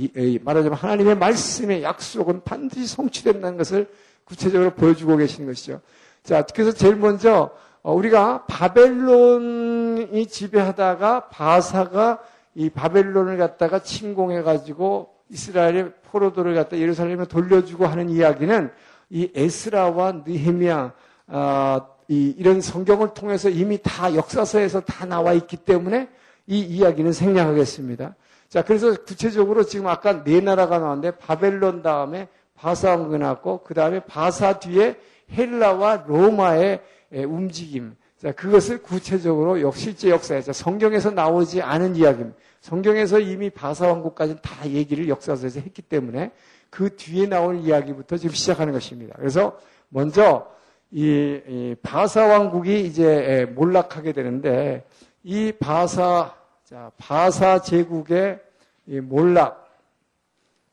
[0.42, 3.86] 말하자면 하나님의 말씀의 약속은 반드시 성취된다는 것을
[4.24, 5.80] 구체적으로 보여주고 계시는 것이죠.
[6.24, 7.50] 자, 그래서 제일 먼저
[7.82, 12.18] 어, 우리가 바벨론이 지배하다가 바사가
[12.56, 18.70] 이 바벨론을 갖다가 침공해가지고 이스라엘의 포로도를 갖다 예루살렘에 돌려주고 하는 이야기는
[19.10, 20.92] 이 에스라와 느헤미야
[21.28, 26.08] 아, 이, 이런 성경을 통해서 이미 다 역사서에서 다 나와 있기 때문에
[26.46, 28.14] 이 이야기는 생략하겠습니다.
[28.48, 34.00] 자, 그래서 구체적으로 지금 아까 네 나라가 나왔는데 바벨론 다음에 바사 왕국이 나왔고 그 다음에
[34.00, 34.96] 바사 뒤에
[35.34, 36.82] 헬라와 로마의
[37.26, 37.96] 움직임.
[38.20, 42.38] 자, 그것을 구체적으로 역 실제 역사에서 성경에서 나오지 않은 이야기입니다.
[42.62, 46.30] 성경에서 이미 바사 왕국까지 다 얘기를 역사서에서 했기 때문에
[46.70, 49.14] 그 뒤에 나올 이야기부터 지금 시작하는 것입니다.
[49.18, 50.50] 그래서 먼저
[50.92, 54.86] 이, 이 바사 왕국이 이제 몰락하게 되는데
[55.24, 58.40] 이 바사 자 바사 제국의
[58.84, 59.68] 몰락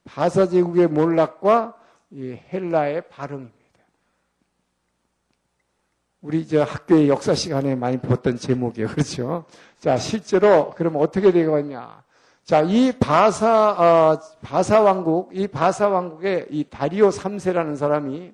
[0.04, 1.76] 바사 제국의 몰락과
[2.12, 3.59] 이 헬라의 발흥입니다.
[6.22, 8.90] 우리 저 학교의 역사 시간에 많이 배웠던 제목이에요.
[8.92, 9.46] 그렇죠?
[9.80, 12.04] 자, 실제로 그러면 어떻게 되겠냐?
[12.44, 18.34] 자, 이 바사 어, 바사 왕국, 이 바사 왕국의 이 다리오 3세라는 사람이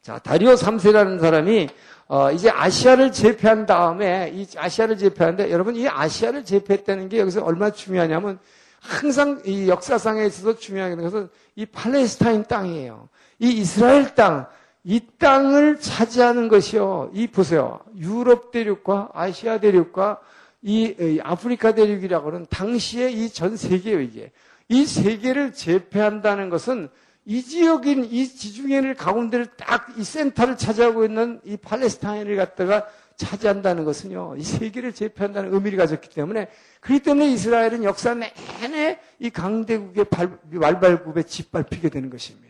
[0.00, 1.68] 자, 다리오 3세라는 사람이
[2.06, 7.72] 어, 이제 아시아를 제패한 다음에 이 아시아를 제패하는데 여러분 이 아시아를 제패했다는 게 여기서 얼마나
[7.72, 8.38] 중요하냐면
[8.80, 13.08] 항상 이 역사상에 있어서 중요한 것은 이 팔레스타인 땅이에요.
[13.40, 14.46] 이 이스라엘 땅,
[14.88, 17.10] 이 땅을 차지하는 것이요.
[17.12, 17.78] 이 보세요.
[17.98, 20.18] 유럽 대륙과 아시아 대륙과
[20.62, 24.32] 이 아프리카 대륙이라고 하는 당시에 이전 세계예요, 이게.
[24.70, 26.88] 이 세계를 제패한다는 것은
[27.26, 34.36] 이 지역인 이 지중해를 가운데를 딱 이 센터를 차지하고 있는 이 팔레스타인을 갖다가 차지한다는 것은요,
[34.38, 36.48] 이 세계를 제패한다는 의미를 가졌기 때문에,
[36.80, 42.47] 그렇기 때문에 이스라엘은 역사 내내 이 강대국의 발, 말발굽에 짓밟히게 되는 것입니다.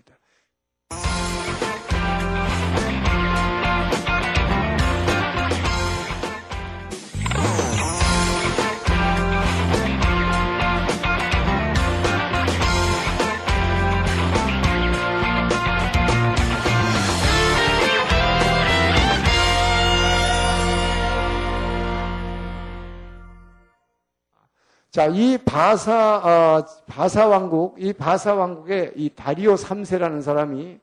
[24.98, 30.80] 자, 이 바사, 어, 바사 왕국, 이 바사 왕국의 이 다리오 3세라는 사람이,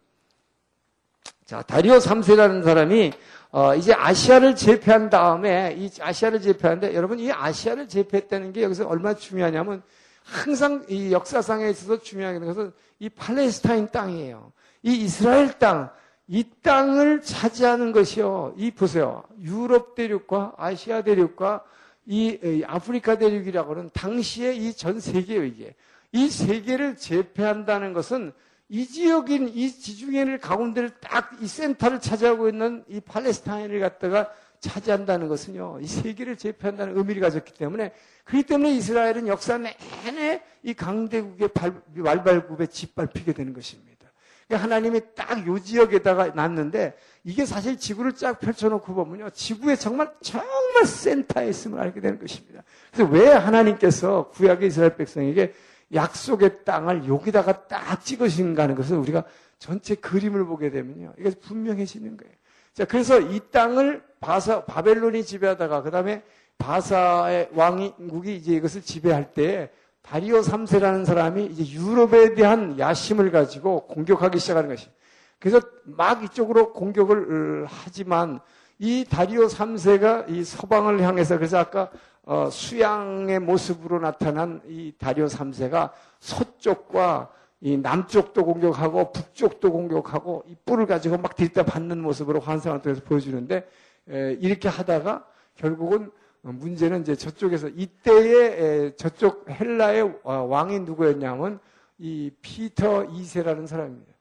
[1.43, 3.11] 자, 다리오 3세라는 사람이,
[3.51, 9.17] 어, 이제 아시아를 제패한 다음에, 이 아시아를 제패하는데, 여러분, 이 아시아를 제패했다는 게 여기서 얼마나
[9.17, 9.83] 중요하냐면,
[10.23, 14.53] 항상 이 역사상에 있어서 중요한 것은 이 팔레스타인 땅이에요.
[14.83, 15.89] 이 이스라엘 땅,
[16.29, 18.53] 이 땅을 차지하는 것이요.
[18.55, 19.25] 이 보세요.
[19.41, 21.65] 유럽 대륙과 아시아 대륙과
[22.05, 25.75] 이 아프리카 대륙이라고 하는 당시에 이 전 세계예요, 이게.
[26.11, 28.31] 이 세계를 제패한다는 것은
[28.69, 35.79] 이 지역인 이 지중해를 가운데를 딱 이 센터를 차지하고 있는 이 팔레스타인을 갖다가 차지한다는 것은요,
[35.81, 37.91] 이 세계를 제패한다는 의미를 가졌기 때문에,
[38.23, 44.09] 그렇기 때문에 이스라엘은 역사 내내 이 강대국의 발, 말발굽에 짓밟히게 되는 것입니다.
[44.47, 46.95] 그러니까 하나님이 딱 요 지역에다가 놨는데
[47.27, 49.31] 이게 사실 지구를 쫙 펼쳐놓고 보면요.
[49.31, 52.61] 지구의 정말 정말 센터에 있음을 알게 되는 것입니다.
[52.93, 55.51] 그래서 왜 하나님께서 구약의 이스라엘 백성에게
[55.91, 59.23] 약속의 땅을 여기다가 딱 찍으신가 하는 것을 우리가
[59.57, 61.13] 전체 그림을 보게 되면요.
[61.17, 62.33] 이게 분명해지는 거예요.
[62.75, 66.21] 자, 그래서 이 땅을 바사, 바벨론이 지배하다가 그 다음에
[66.59, 69.71] 바사의 왕국이 이제 이것을 지배할 때
[70.03, 74.89] 다리오 3세라는 사람이 이제 유럽에 대한 야심을 가지고 공격하기 시작하는 것이.
[75.39, 78.39] 그래서 막 이쪽으로 공격을 하지만
[78.79, 81.89] 이 다리오 3세가 이 서방을 향해서 그래서 아까
[82.23, 87.29] 어, 수양의 모습으로 나타난 이 다리오 3세가 서쪽과
[87.61, 93.67] 이 남쪽도 공격하고 북쪽도 공격하고 이 뿔을 가지고 막 들이다 받는 모습으로 환상을 통해서 보여주는데
[94.09, 96.11] 에, 이렇게 하다가 결국은
[96.43, 101.59] 어, 문제는 이제 저쪽에서 이때의 저쪽 헬라의 왕이 누구였냐면
[101.97, 104.14] 이 피터 2세라는 사람입니다.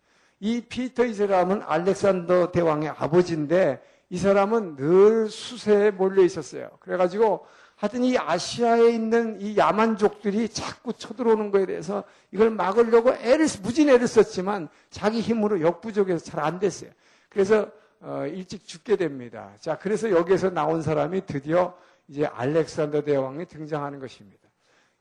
[0.44, 6.68] 이 피터 2세라면 알렉산더 대왕의 아버지인데 이 사람은 늘 수세에 몰려 있었어요.
[6.80, 13.88] 그래가지고 하여튼 이 아시아에 있는 이 야만족들이 자꾸 쳐들어오는 거에 대해서 이걸 막으려고 애를, 무진
[13.88, 16.90] 애를 썼지만 자기 힘으로 역부족해서 잘 안 됐어요.
[17.30, 17.70] 그래서
[18.02, 19.50] 어, 일찍 죽게 됩니다.
[19.60, 21.74] 자, 그래서 여기에서 나온 사람이 드디어
[22.06, 24.46] 이제 알렉산더 대왕이 등장하는 것입니다.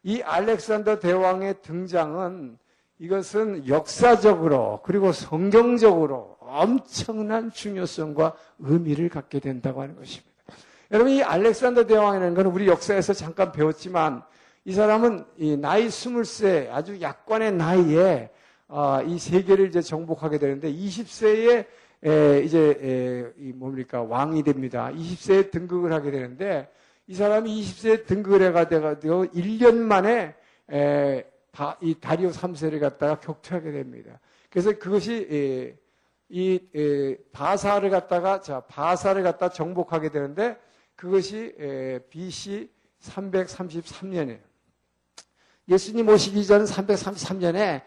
[0.03, 2.62] 이 알렉산더 대왕의 등장은
[2.99, 10.31] 이것은 역사적으로 그리고 성경적으로 엄청난 중요성과 의미를 갖게 된다고 하는 것입니다.
[10.91, 14.23] 여러분 이 알렉산더 대왕이라는 것은 우리 역사에서 잠깐 배웠지만
[14.65, 18.29] 이 사람은 이 나이 스물 세 아주 약관의 나이에
[18.67, 21.65] 어, 이 세계를 이제 정복하게 되는데 20세에
[22.05, 24.91] 에, 이제 에, 이 뭡니까 왕이 됩니다.
[24.93, 26.69] 20세에 등극을 하게 되는데
[27.07, 30.35] 이 사람이 20세에 등극을 해가지고 1년 만에
[30.71, 34.19] 에, 바, 이 다리오 3세를 갖다가 격퇴하게 됩니다.
[34.49, 35.77] 그래서 그것이 에,
[36.29, 40.57] 이 에, 바사를 갖다가 자 바사를 갖다 정복하게 되는데
[40.95, 41.55] 그것이
[42.09, 42.69] BC
[43.01, 44.39] 333년이에요.
[45.69, 47.81] 예수님 오시기 전 333년에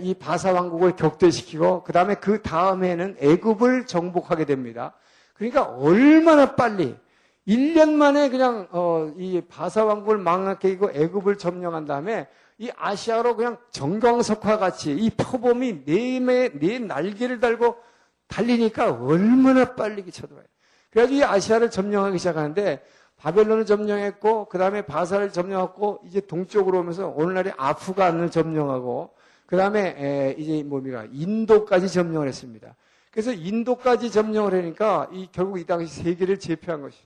[0.00, 4.94] 이 바사 왕국을 격퇴시키고 그 다음에 그 다음에는 애굽을 정복하게 됩니다.
[5.34, 6.96] 그러니까 얼마나 빨리
[7.46, 14.58] 1년 만에 그냥 어, 이 바사 왕국을 망하게 애굽을 점령한 다음에 이 아시아로 그냥 정광석화
[14.58, 17.76] 같이 이 표범이 네, 네 날개를 달고
[18.26, 20.44] 달리니까 얼마나 빨리 쳐들어요.
[20.90, 22.84] 그래가지고 이 아시아를 점령하기 시작하는데
[23.16, 29.14] 바벨론을 점령했고 그 다음에 바사를 점령했고 이제 동쪽으로 오면서 오늘날의 아프간을 점령하고
[29.46, 32.74] 그 다음에 이제 뭡니까 인도까지 점령을 했습니다.
[33.10, 36.98] 그래서 인도까지 점령을 하니까 이 결국 이 당시 세계를 제패한 것이.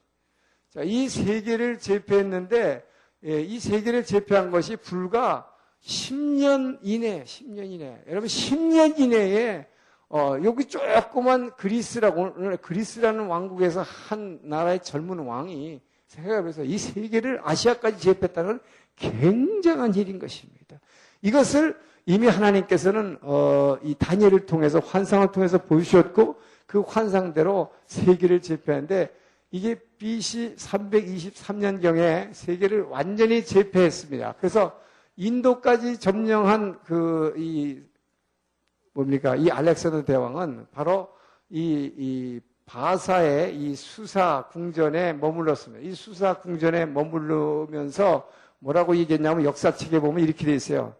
[0.70, 2.91] 자, 이 세계를 제패했는데 예,
[3.22, 5.48] 이 세계를 제패한 것이 불과
[5.82, 8.02] 10년 이내, 10년 이내.
[8.08, 9.66] 여러분 10년 이내에
[10.14, 17.98] 어, 여기 조그만 그리스라고, 오늘 그리스라는 왕국에서 한 나라의 젊은 왕이 생각해보면서 이 세계를 아시아까지
[17.98, 18.60] 제패했다는
[18.96, 20.78] 굉장한 일인 것입니다.
[21.22, 29.14] 이것을 이미 하나님께서는, 어, 이 다니엘을 통해서 환상을 통해서 보여주셨고 그 환상대로 세계를 제패하는데
[29.52, 34.34] 이게 BC 323년경에 세계를 완전히 제패했습니다.
[34.38, 34.76] 그래서
[35.16, 37.82] 인도까지 점령한 그 이
[38.94, 39.36] 뭡니까?
[39.36, 41.08] 이 알렉산더 대왕은 바로
[41.48, 45.86] 이, 이 바사의 이 수사 궁전에 머물렀습니다.
[45.86, 50.94] 이 수사 궁전에 머물르면서 뭐라고 얘기했냐면 역사책에 보면 이렇게 돼 있어요.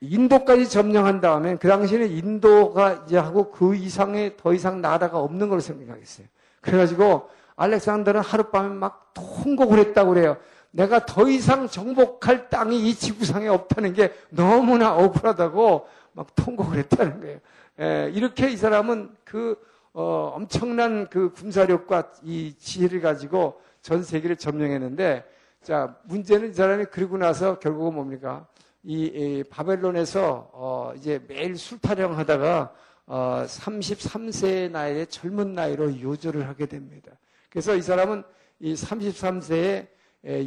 [0.00, 5.60] 인도까지 점령한 다음에 그 당시에는 인도가 이제 하고 그 이상의 더 이상 나라가 없는 걸로
[5.60, 6.26] 생각했어요.
[6.60, 7.28] 그래가지고
[7.60, 10.38] 알렉산더는 하룻밤에 막 통곡을 했다고 그래요.
[10.70, 17.38] 내가 더 이상 정복할 땅이 이 지구상에 없다는 게 너무나 억울하다고 막 통곡을 했다는 거예요.
[17.78, 19.58] 에, 이렇게 이 사람은 그
[19.92, 25.24] 어, 엄청난 그 군사력과 이 지혜를 가지고 전 세계를 점령했는데
[25.62, 28.46] 자 문제는 이 사람이 그러고 나서 결국은 뭡니까?
[28.82, 32.72] 이, 이 바벨론에서 어, 이제 매일 술 타령하다가
[33.06, 37.10] 어, 33세의 나이에 젊은 나이로 요절을 하게 됩니다.
[37.50, 38.22] 그래서 이 사람은
[38.60, 39.86] 이 33세에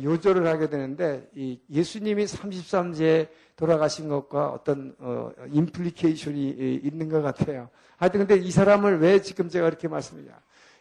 [0.04, 7.70] 요절을 하게 되는데 이 예수님이 33세에 돌아가신 것과 어떤 어, 인플리케이션이 있는 것 같아요.
[7.98, 10.32] 하여튼 근데 이 사람을 왜 지금 제가 이렇게 말씀드냐?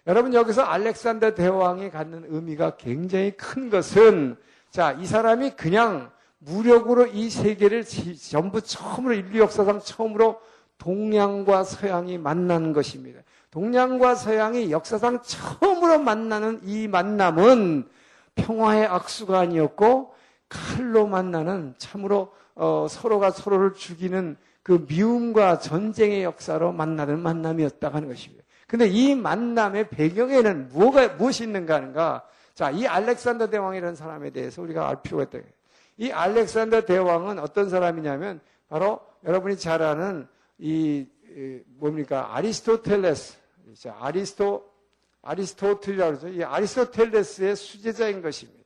[0.07, 4.37] 여러분 여기서 알렉산더 대왕이 갖는 의미가 굉장히 큰 것은
[4.71, 10.41] 자, 이 사람이 그냥 무력으로 이 세계를 전부 처음으로 인류 역사상 처음으로
[10.79, 13.21] 동양과 서양이 만나는 것입니다.
[13.53, 17.87] 동양과 서양이 역사상 처음으로 만나는 이 만남은
[18.35, 20.15] 평화의 악수가 아니었고
[20.49, 28.43] 칼로 만나는 참으로 어, 서로가 서로를 죽이는 그 미움과 전쟁의 역사로 만나는 만남이었다 하는 것입니다.
[28.67, 32.27] 근데 이 만남의 배경에는 뭐가, 무엇이 있는가 하는가?
[32.55, 35.47] 자, 이 알렉산더 대왕이라는 사람에 대해서 우리가 알 필요가 있다.
[35.99, 40.27] 이 알렉산더 대왕은 어떤 사람이냐면 바로 여러분이 잘 아는
[40.59, 41.07] 이,
[41.79, 42.35] 뭡니까?
[42.35, 43.42] 아리스토텔레스.
[43.99, 44.65] 아리스토,
[45.23, 46.29] 아리스토틀이라고 그러죠.
[46.29, 48.63] 이 아리스토텔레스의 수제자인 것입니다.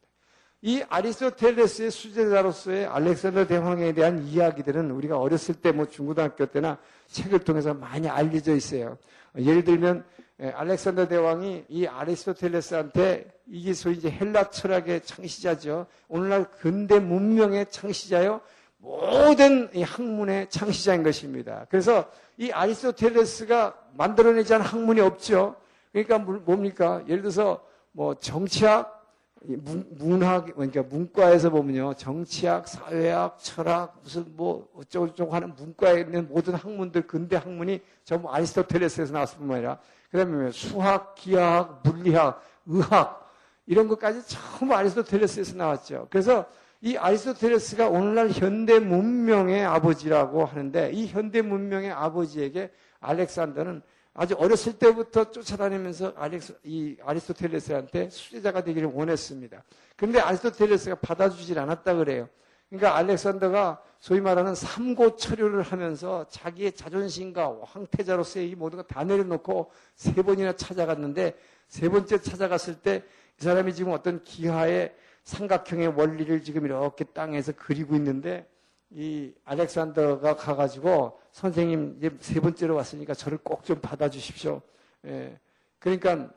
[0.62, 6.78] 이 아리스토텔레스의 수제자로서의 알렉산더 대왕에 대한 이야기들은 우리가 어렸을 때 뭐 중고등학교 때나
[7.08, 8.98] 책을 통해서 많이 알려져 있어요.
[9.36, 10.04] 예를 들면
[10.38, 15.86] 알렉산더 대왕이 이 아리스토텔레스한테 이게 소위 이제 헬라 철학의 창시자죠.
[16.08, 18.40] 오늘날 근대 문명의 창시자요.
[18.86, 21.66] 모든 이 학문의 창시자인 것입니다.
[21.68, 22.08] 그래서
[22.38, 25.56] 이 아리스토텔레스가 만들어내지 않은 학문이 없죠.
[25.90, 27.02] 그러니까 뭡니까?
[27.08, 28.94] 예를 들어서 뭐 정치학,
[29.42, 36.54] 문학 그러니까 문과에서 보면요 정치학, 사회학, 철학 무슨 뭐 어쩌고 저쩌고 하는 문과에 있는 모든
[36.54, 39.78] 학문들 근대 학문이 전부 아리스토텔레스에서 나왔을 뿐만 아니라
[40.10, 43.30] 그 다음에 수학, 기하학, 물리학, 의학
[43.66, 46.06] 이런 것까지 전부 아리스토텔레스에서 나왔죠.
[46.08, 46.46] 그래서
[46.80, 52.70] 이 아리스토텔레스가 오늘날 현대 문명의 아버지라고 하는데 이 현대 문명의 아버지에게
[53.00, 53.82] 알렉산더는
[54.14, 59.62] 아주 어렸을 때부터 쫓아다니면서 아리스, 이 아리스토텔레스한테 수제자가 되기를 원했습니다.
[59.96, 62.28] 그런데 아리스토텔레스가 받아주질 않았다 그래요.
[62.68, 70.14] 그러니까 알렉산더가 소위 말하는 삼고 처류를 하면서 자기의 자존심과 황태자로서의 이 모든 걸다 내려놓고 세
[70.22, 71.34] 번이나 찾아갔는데
[71.68, 73.02] 세 번째 찾아갔을 때
[73.40, 74.94] 이 사람이 지금 어떤 기하의
[75.26, 78.48] 삼각형의 원리를 지금 이렇게 땅에서 그리고 있는데
[78.90, 84.62] 이 알렉산더가 가가지고 선생님 이제 세 번째로 왔으니까 저를 꼭 좀 받아주십시오.
[85.06, 85.36] 예.
[85.80, 86.30] 그러니까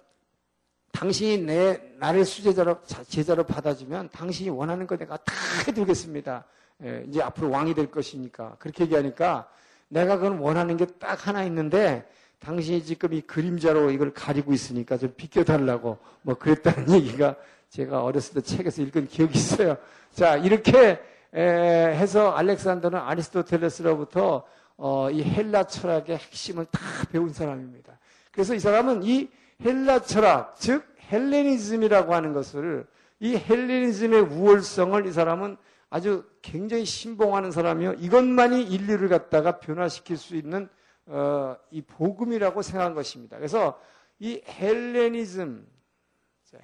[0.92, 5.34] 당신이 내 나를 수제자로 제자로 받아주면 당신이 원하는 거 내가 다
[5.68, 6.44] 해두겠습니다.
[6.84, 7.06] 예.
[7.08, 9.48] 이제 앞으로 왕이 될 것이니까 그렇게 얘기하니까
[9.88, 12.10] 내가 그건 원하는 게 딱 하나 있는데
[12.40, 17.36] 당신이 지금 이 그림자로 이걸 가리고 있으니까 좀 비켜달라고 뭐 그랬다는 얘기가
[17.70, 19.78] 제가 어렸을 때 책에서 읽은 기억이 있어요.
[20.12, 21.00] 자 이렇게
[21.34, 24.44] 해서 알렉산더는 아리스토텔레스로부터
[24.78, 26.80] 어, 이 헬라 철학의 핵심을 다
[27.12, 28.00] 배운 사람입니다.
[28.32, 29.30] 그래서 이 사람은 이
[29.64, 32.88] 헬라 철학, 즉 헬레니즘이라고 하는 것을
[33.20, 35.58] 이 헬레니즘의 우월성을 이 사람은
[35.90, 37.94] 아주 굉장히 신봉하는 사람이요.
[37.94, 40.70] 이것만이 인류를 갖다가 변화시킬 수 있는
[41.08, 43.36] 어, 이 복음이라고 생각한 것입니다.
[43.38, 43.80] 그래서
[44.20, 45.68] 이 헬레니즘,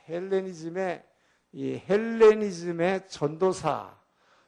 [0.08, 1.04] 헬레니즘의
[1.54, 3.96] 이 헬레니즘의 전도사,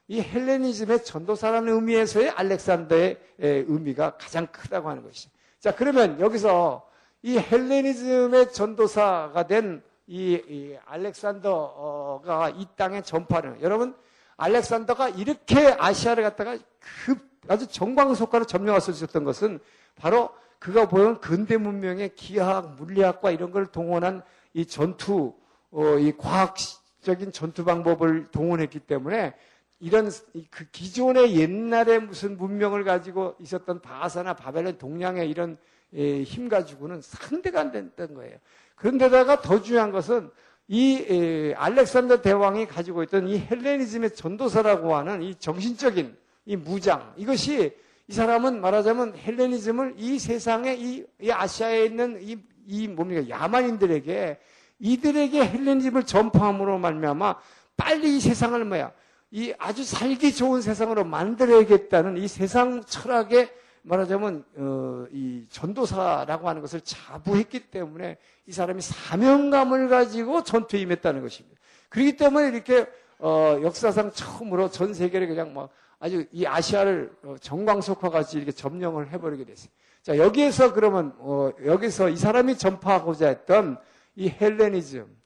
[0.07, 5.29] 이 헬레니즘의 전도사라는 의미에서의 알렉산더의 의미가 가장 크다고 하는 것이죠.
[5.59, 6.89] 자, 그러면 여기서
[7.21, 13.95] 이 헬레니즘의 전도사가 된 이, 이 알렉산더가 이 땅에 전파를 여러분
[14.37, 16.57] 알렉산더가 이렇게 아시아를 갖다가
[17.05, 19.59] 급 아주 정광석가로 점령할 수 있었던 것은
[19.95, 20.29] 바로
[20.59, 24.23] 그가 보는 근대 문명의 기하학, 물리학과 이런 걸 동원한
[24.57, 25.35] 이 전투,
[25.69, 29.35] 어, 이 과학적인 전투 방법을 동원했기 때문에
[29.79, 30.09] 이런
[30.49, 35.59] 그 기존의 옛날에 무슨 문명을 가지고 있었던 바사나 바벨론 동양의 이런
[35.93, 38.35] 예, 힘 가지고는 상대가 안 됐던 거예요.
[38.75, 40.31] 그런데다가 더 중요한 것은
[40.67, 47.77] 이 예, 알렉산더 대왕이 가지고 있던 이 헬레니즘의 전도사라고 하는 이 정신적인 이 무장 이것이
[48.07, 52.37] 이 사람은 말하자면 헬레니즘을 이 세상에 이, 이 아시아에 있는 이,
[52.67, 54.39] 이 뭡니까 야만인들에게
[54.79, 57.35] 이들에게 헬레니즘을 전파함으로 말미암아
[57.75, 58.91] 빨리 이 세상을 뭐야
[59.31, 63.49] 이 아주 살기 좋은 세상으로 만들어야겠다는 이 세상 철학의
[63.83, 71.57] 말하자면 어, 이 전도사라고 하는 것을 자부했기 때문에 이 사람이 사명감을 가지고 전투에 임했다는 것입니다.
[71.89, 72.85] 그렇기 때문에 이렇게
[73.19, 79.11] 어, 역사상 처음으로 전 세계를 그냥 뭐 아주 이 아시아를 어, 전광석화 같이 이렇게 점령을
[79.11, 79.71] 해버리게 됐어요.
[80.01, 83.77] 자 여기에서 그러면 어, 여기서 이 사람이 전파하고자 했던
[84.15, 85.17] 이 헬레니즘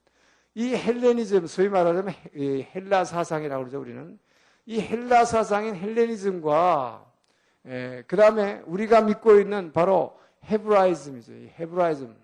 [0.54, 2.14] 이 헬레니즘, 소위 말하자면
[2.74, 4.18] 헬라 사상이라고 그러죠, 우리는.
[4.66, 7.10] 이 헬라 사상인 헬레니즘과,
[7.68, 11.32] 예, 그 다음에 우리가 믿고 있는 바로 헤브라이즘이죠.
[11.32, 12.14] 이 헤브라이즘.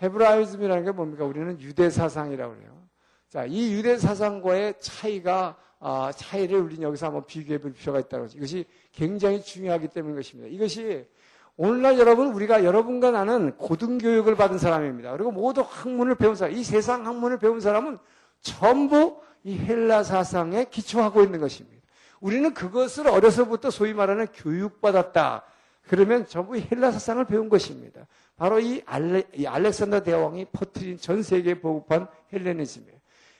[0.00, 1.24] 헤브라이즘이라는 게 뭡니까?
[1.24, 2.88] 우리는 유대 사상이라고 그래요.
[3.28, 5.56] 자, 이 유대 사상과의 차이가, 아,
[6.14, 8.38] 차이를 우리는 여기서 한번 비교해 볼 필요가 있다고 하죠.
[8.38, 10.48] 이것이 굉장히 중요하기 때문인 것입니다.
[10.50, 11.06] 이것이
[11.56, 15.12] 오늘날 여러분 우리가 여러분과 나는 고등교육을 받은 사람입니다.
[15.12, 17.98] 그리고 모두 학문을 배운 사람, 이 세상 학문을 배운 사람은
[18.40, 21.78] 전부 이 헬라 사상에 기초하고 있는 것입니다.
[22.20, 25.44] 우리는 그것을 어려서부터 소위 말하는 교육받았다.
[25.88, 28.06] 그러면 전부 이 헬라 사상을 배운 것입니다.
[28.36, 32.97] 바로 이, 알레, 이 알렉산더 대왕이 퍼뜨린 전 세계에 보급한 헬레니즘이에요.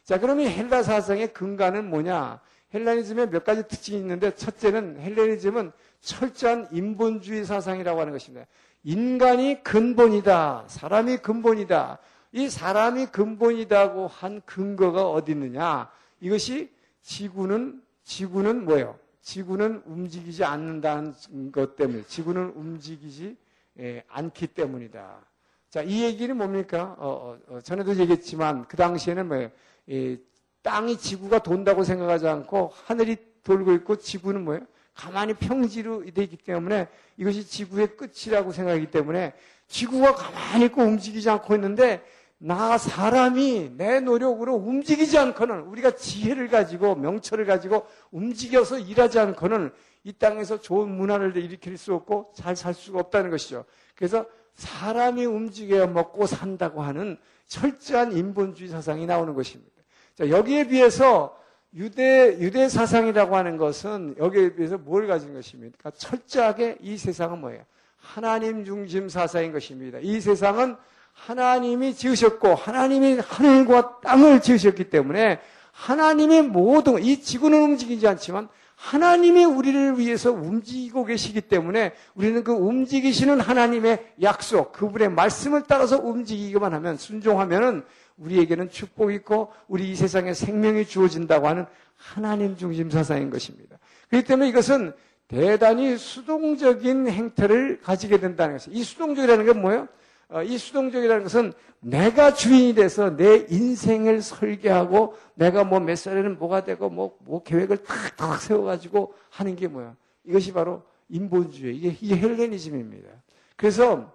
[0.09, 2.40] 자, 그러면 헬라 사상의 근간은 뭐냐?
[2.72, 8.46] 헬레니즘의 몇 가지 특징이 있는데 첫째는 헬레니즘은 철저한 인본주의 사상이라고 하는 것입니다.
[8.84, 10.64] 인간이 근본이다.
[10.66, 11.98] 사람이 근본이다.
[12.32, 15.90] 이 사람이 근본이다고 한 근거가 어디 있느냐?
[16.22, 18.98] 이것이 지구는 지구는 뭐예요?
[19.20, 21.12] 지구는 움직이지 않는다는
[21.52, 23.36] 것 때문에 지구는 움직이지
[23.80, 25.20] 예, 않기 때문이다.
[25.68, 26.96] 자, 이 얘기는 뭡니까?
[26.98, 29.50] 어, 어, 어, 전에도 얘기했지만 그 당시에는 뭐예요?
[29.91, 30.18] 예,
[30.62, 34.62] 땅이 지구가 돈다고 생각하지 않고 하늘이 돌고 있고 지구는 뭐예요?
[34.95, 39.32] 가만히 평지로 되어 있기 때문에 이것이 지구의 끝이라고 생각하기 때문에
[39.68, 42.03] 지구가 가만히 있고 움직이지 않고 있는데
[42.39, 49.72] 나 사람이 내 노력으로 움직이지 않고는 우리가 지혜를 가지고 명철을 가지고 움직여서 일하지 않고는
[50.05, 53.64] 이 땅에서 좋은 문화를 일으킬 수 없고 잘 살 수가 없다는 것이죠.
[53.95, 59.78] 그래서 사람이 움직여야 먹고 산다고 하는 철저한 인본주의 사상이 나오는 것입니다.
[60.19, 61.39] 자, 여기에 비해서
[61.77, 65.77] 유대, 유대 사상이라고 하는 것은 여기에 비해서 뭘 가진 것입니까?
[65.79, 67.62] 그러니까 철저하게 이 세상은 뭐예요?
[67.99, 70.01] 하나님 중심 사상인 것입니다.
[70.03, 70.75] 이 세상은
[71.12, 75.39] 하나님이 지으셨고 하나님이 하늘과 땅을 지으셨기 때문에
[75.71, 83.39] 하나님의 모든 이 지구는 움직이지 않지만 하나님이 우리를 위해서 움직이고 계시기 때문에 우리는 그 움직이시는
[83.39, 87.85] 하나님의 약속, 그분의 말씀을 따라서 움직이기만 하면 순종하면은
[88.19, 91.66] 우리에게는 축복이 있고 우리 이 세상에 생명이 주어진다고 하는
[91.97, 93.79] 하나님 중심 사상인 것입니다.
[94.09, 94.93] 그렇기 때문에 이것은
[95.29, 98.79] 대단히 수동적인 행태를 가지게 된다는 것이에요.
[98.79, 99.89] 이 수동적이라는 건 뭐예요?
[100.31, 106.64] 어, 이 수동적이라는 것은 내가 주인이 돼서 내 인생을 설계하고 내가 뭐 몇 살에는 뭐가
[106.64, 109.95] 되고 뭐, 뭐 계획을 탁탁 세워가지고 하는 게 뭐야.
[110.25, 111.77] 이것이 바로 인본주의.
[111.77, 113.09] 이게, 이게 헬레니즘입니다.
[113.57, 114.12] 그래서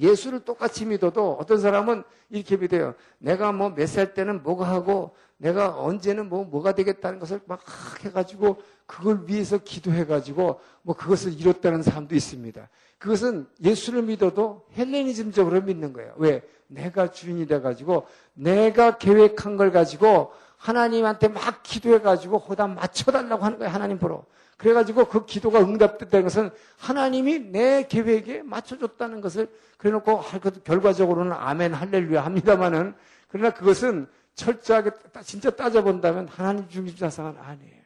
[0.00, 2.94] 예수를 똑같이 믿어도 어떤 사람은 이렇게 믿어요.
[3.18, 7.60] 내가 뭐 몇 살 때는 뭐가 하고 내가 언제는 뭐 뭐가 되겠다는 것을 막
[8.04, 12.68] 해가지고 그걸 위해서 기도해가지고 뭐 그것을 이뤘다는 사람도 있습니다.
[12.98, 16.14] 그것은 예수를 믿어도 헬레니즘적으로 믿는 거예요.
[16.16, 16.42] 왜?
[16.66, 23.72] 내가 주인이 돼가지고 내가 계획한 걸 가지고 하나님한테 막 기도해가지고 호다 맞춰달라고 하는 거예요.
[23.72, 24.24] 하나님 보러.
[24.58, 29.48] 그래가지고 그 기도가 응답됐다는 것은 하나님이 내 계획에 맞춰줬다는 것을
[29.78, 30.20] 그래놓고
[30.64, 32.94] 결과적으로는 아멘 할렐루야 합니다만은
[33.28, 34.90] 그러나 그것은 철저하게
[35.24, 37.78] 진짜 따져본다면 하나님 중심 사상은 아니에요.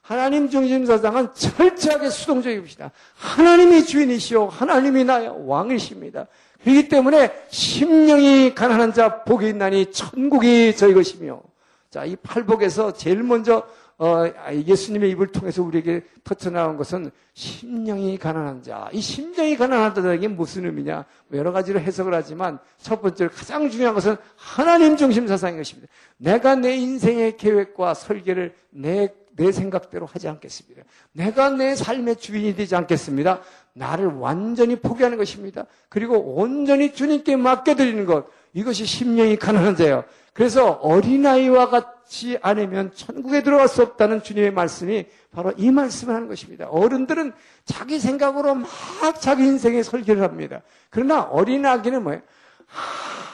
[0.00, 2.92] 하나님 중심 사상은 철저하게 수동적입니다.
[3.14, 4.48] 하나님이 주인이시오.
[4.48, 6.26] 하나님이 나의 왕이십니다.
[6.62, 11.42] 그렇기 때문에 심령이 가난한 자 복이 있나니 천국이 저희 것이며
[11.90, 13.66] 자, 이 팔복에서 제일 먼저 어,
[13.98, 18.90] 예수님의 입을 통해서 우리에게 터쳐나온 것은 심령이 가난한 자.
[18.92, 21.06] 이 심령이 가난하다는 게 무슨 의미냐?
[21.28, 25.90] 뭐 여러 가지로 해석을 하지만 첫 번째로 가장 중요한 것은 하나님 중심 사상인 것입니다.
[26.18, 30.82] 내가 내 인생의 계획과 설계를 내, 내 생각대로 하지 않겠습니다.
[31.12, 33.40] 내가 내 삶의 주인이 되지 않겠습니다.
[33.72, 35.64] 나를 완전히 포기하는 것입니다.
[35.88, 38.26] 그리고 온전히 주님께 맡겨드리는 것.
[38.52, 40.04] 이것이 심령이 가난한 자예요.
[40.34, 46.28] 그래서 어린아이와 같 지 않으면 천국에 들어갈 수 없다는 주님의 말씀이 바로 이 말씀을 하는
[46.28, 46.66] 것입니다.
[46.68, 47.32] 어른들은
[47.64, 50.62] 자기 생각으로 막 자기 인생에 설계를 합니다.
[50.90, 52.22] 그러나 어린아기는 뭐예요?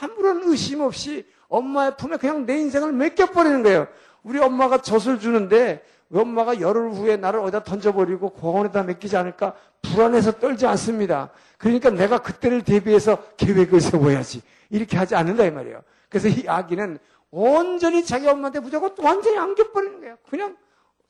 [0.01, 3.87] 아무런 의심 없이 엄마의 품에 그냥 내 인생을 맡겨버리는 거예요.
[4.23, 10.65] 우리 엄마가 젖을 주는데 엄마가 열흘 후에 나를 어디다 던져버리고 공원에다 맡기지 않을까 불안해서 떨지
[10.67, 11.29] 않습니다.
[11.57, 14.41] 그러니까 내가 그때를 대비해서 계획을 세워야지.
[14.69, 15.81] 이렇게 하지 않는다 이 말이에요.
[16.09, 16.99] 그래서 이 아기는
[17.35, 20.17] 온전히 자기 엄마한테 무조건 완전히 안겨버리는 거예요.
[20.29, 20.55] 그냥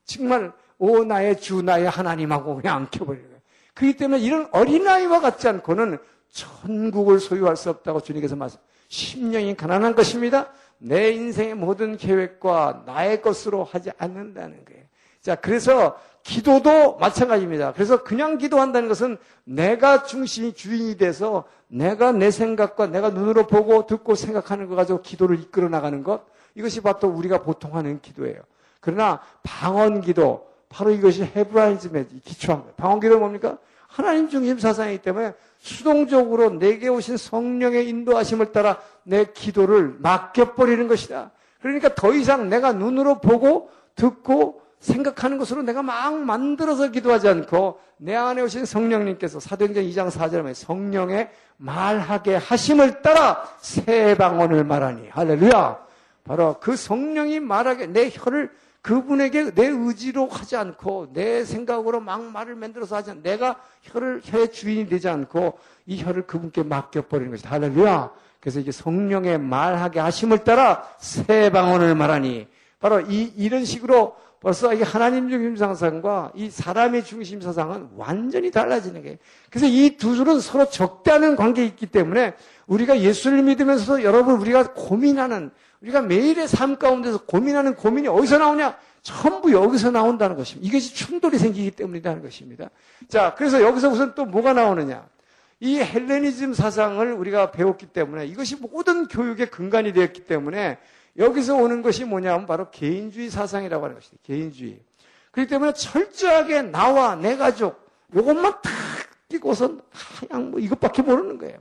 [0.05, 3.41] 정말 오 나의 주 나의 하나님하고 그냥 안겨버리는 거예요.
[3.74, 5.97] 그렇기 때문에 이런 어린아이와 같지 않고는
[6.30, 8.57] 천국을 소유할 수 없다고 주님께서 말씀.
[8.88, 10.49] 심령이 가난한 것입니다.
[10.78, 14.84] 내 인생의 모든 계획과 나의 것으로 하지 않는다는 거예요.
[15.19, 17.74] 자, 그래서 기도도 마찬가지입니다.
[17.74, 24.15] 그래서 그냥 기도한다는 것은 내가 중심이 주인이 돼서 내가 내 생각과 내가 눈으로 보고 듣고
[24.15, 28.41] 생각하는 거 가지고 기도를 이끌어 나가는 것 이것이 바로 우리가 보통 하는 기도예요.
[28.80, 32.74] 그러나 방언 기도 바로 이것이 헤브라이즘에 기초한 거예요.
[32.78, 33.57] 방언 기도는 뭡니까?
[33.88, 41.32] 하나님 중심 사상이기 때문에 수동적으로 내게 오신 성령의 인도하심을 따라 내 기도를 맡겨버리는 것이다.
[41.61, 48.15] 그러니까 더 이상 내가 눈으로 보고 듣고 생각하는 것으로 내가 막 만들어서 기도하지 않고 내
[48.15, 55.07] 안에 오신 성령님께서 사도행전 2장 4절에 말 성령의 말하게 하심을 따라 새 방언을 말하니.
[55.09, 55.79] 할렐루야.
[56.25, 62.55] 바로 그 성령이 말하게 내 혀를 그분에게 내 의지로 하지 않고 내 생각으로 막 말을
[62.55, 67.51] 만들어서 하지 않고 내가 혀를 혀의 주인이 되지 않고 이 혀를 그분께 맡겨 버리는 것이다.
[67.51, 68.11] 할렐루야.
[68.41, 72.47] 그래서 이게 성령의 말하게 하심을 따라 새 방언을 말하니.
[72.81, 79.01] 바로 이 이런 식으로 벌써 이 하나님 중심 사상과 이 사람의 중심 사상은 완전히 달라지는
[79.01, 79.15] 거예요.
[79.49, 82.33] 그래서 이 두 줄은 서로 적대하는 관계에 있기 때문에
[82.67, 85.49] 우리가 예수를 믿으면서 여러분 우리가 고민하는
[85.81, 88.77] 우리가 매일의 삶 가운데서 고민하는 고민이 어디서 나오냐?
[89.01, 90.67] 전부 여기서 나온다는 것입니다.
[90.67, 92.69] 이것이 충돌이 생기기 때문이라는 것입니다.
[93.07, 95.05] 자, 그래서 여기서 우선 또 뭐가 나오느냐?
[95.61, 100.77] 이 헬레니즘 사상을 우리가 배웠기 때문에 이것이 모든 교육의 근간이 되었기 때문에
[101.18, 104.18] 여기서 오는 것이 뭐냐면 바로 개인주의 사상이라고 하는 것이다.
[104.24, 104.80] 개인주의.
[105.32, 108.72] 그렇기 때문에 철저하게 나와 내 가족 요것만 탁
[109.30, 109.78] 끼고서
[110.20, 111.57] 그냥 뭐 이것밖에 모르는 거예요.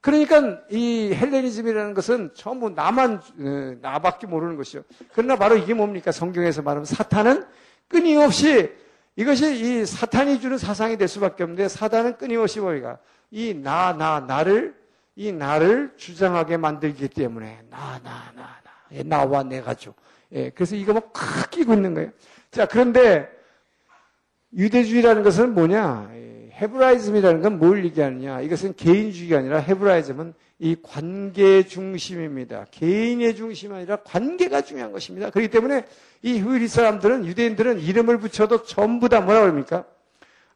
[0.00, 4.84] 그러니까 이 헬레니즘이라는 것은 전부 나만 어, 나밖에 모르는 것이죠.
[5.12, 6.12] 그러나 바로 이게 뭡니까?
[6.12, 7.44] 성경에서 말하면 사탄은
[7.88, 8.70] 끊임없이
[9.16, 12.98] 이것이 이 사탄이 주는 사상이 될 수밖에 없는데 사탄은 끊임없이 뭐니까
[13.30, 14.74] 이 나, 나, 나를,
[15.16, 18.67] 이 나를 주장하게 만들기 때문에, 나, 나, 나, 나.
[18.92, 19.96] 예, 나와 내 가족.
[20.32, 22.10] 예, 그래서 이거 막확 끼고 있는 거예요.
[22.50, 23.28] 자, 그런데
[24.56, 26.10] 유대주의라는 것은 뭐냐?
[26.54, 28.40] 헤브라이즘이라는 건 뭘 얘기하느냐?
[28.40, 32.66] 이것은 개인주의가 아니라 헤브라이즘은 이 관계 중심입니다.
[32.72, 35.30] 개인의 중심이 아니라 관계가 중요한 것입니다.
[35.30, 35.84] 그렇기 때문에
[36.22, 39.84] 이 후리 사람들은 유대인들은 이름을 붙여도 전부 다 뭐라 그럽니까?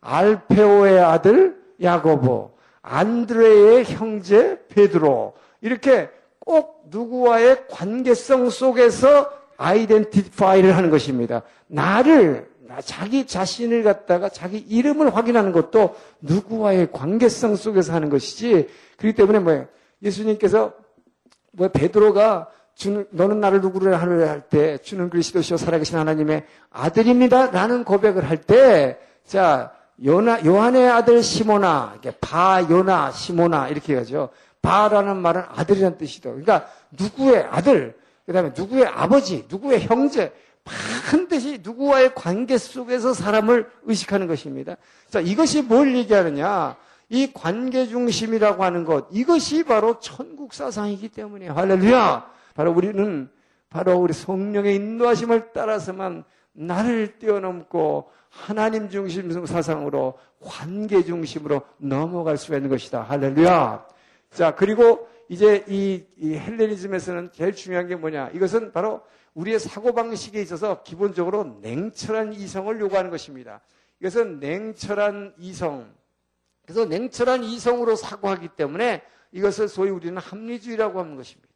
[0.00, 6.10] 알페오의 아들 야고보, 안드레의 형제 베드로 이렇게
[6.44, 11.42] 꼭 누구와의 관계성 속에서 아이덴티파이를 하는 것입니다.
[11.66, 12.50] 나를
[12.84, 18.68] 자기 자신을 갖다가 자기 이름을 확인하는 것도 누구와의 관계성 속에서 하는 것이지.
[18.96, 19.66] 그렇기 때문에 뭐예요?
[20.02, 20.72] 예수님께서
[21.52, 28.28] 뭐 베드로가 주는 너는 나를 누구를 하느냐 할 때 주는 그리스도시요 살아계신 하나님의 아들입니다라는 고백을
[28.28, 29.72] 할 때 자
[30.04, 34.30] 요나 요한의 아들 시모나 이게 바 요나 시모나 이렇게 하죠.
[34.62, 36.30] 바라는 말은 아들이라는 뜻이죠.
[36.30, 40.32] 그러니까 누구의 아들, 그 다음에 누구의 아버지, 누구의 형제
[40.64, 44.76] 반드시 누구와의 관계 속에서 사람을 의식하는 것입니다.
[45.10, 46.76] 자, 이것이 뭘 얘기하느냐?
[47.08, 52.30] 이 관계 중심이라고 하는 것, 이것이 바로 천국 사상이기 때문에 할렐루야.
[52.54, 53.28] 바로 우리는
[53.68, 62.70] 바로 우리 성령의 인도하심을 따라서만 나를 뛰어넘고 하나님 중심 사상으로 관계 중심으로 넘어갈 수가 있는
[62.70, 63.02] 것이다.
[63.02, 63.84] 할렐루야.
[64.32, 68.30] 자, 그리고 이제 이, 이 헬레니즘에서는 제일 중요한 게 뭐냐?
[68.34, 69.02] 이것은 바로
[69.34, 73.60] 우리의 사고방식에 있어서 기본적으로 냉철한 이성을 요구하는 것입니다.
[74.00, 75.92] 이것은 냉철한 이성.
[76.64, 79.02] 그래서 냉철한 이성으로 사고하기 때문에
[79.32, 81.48] 이것을 소위 우리는 합리주의라고 하는 것입니다.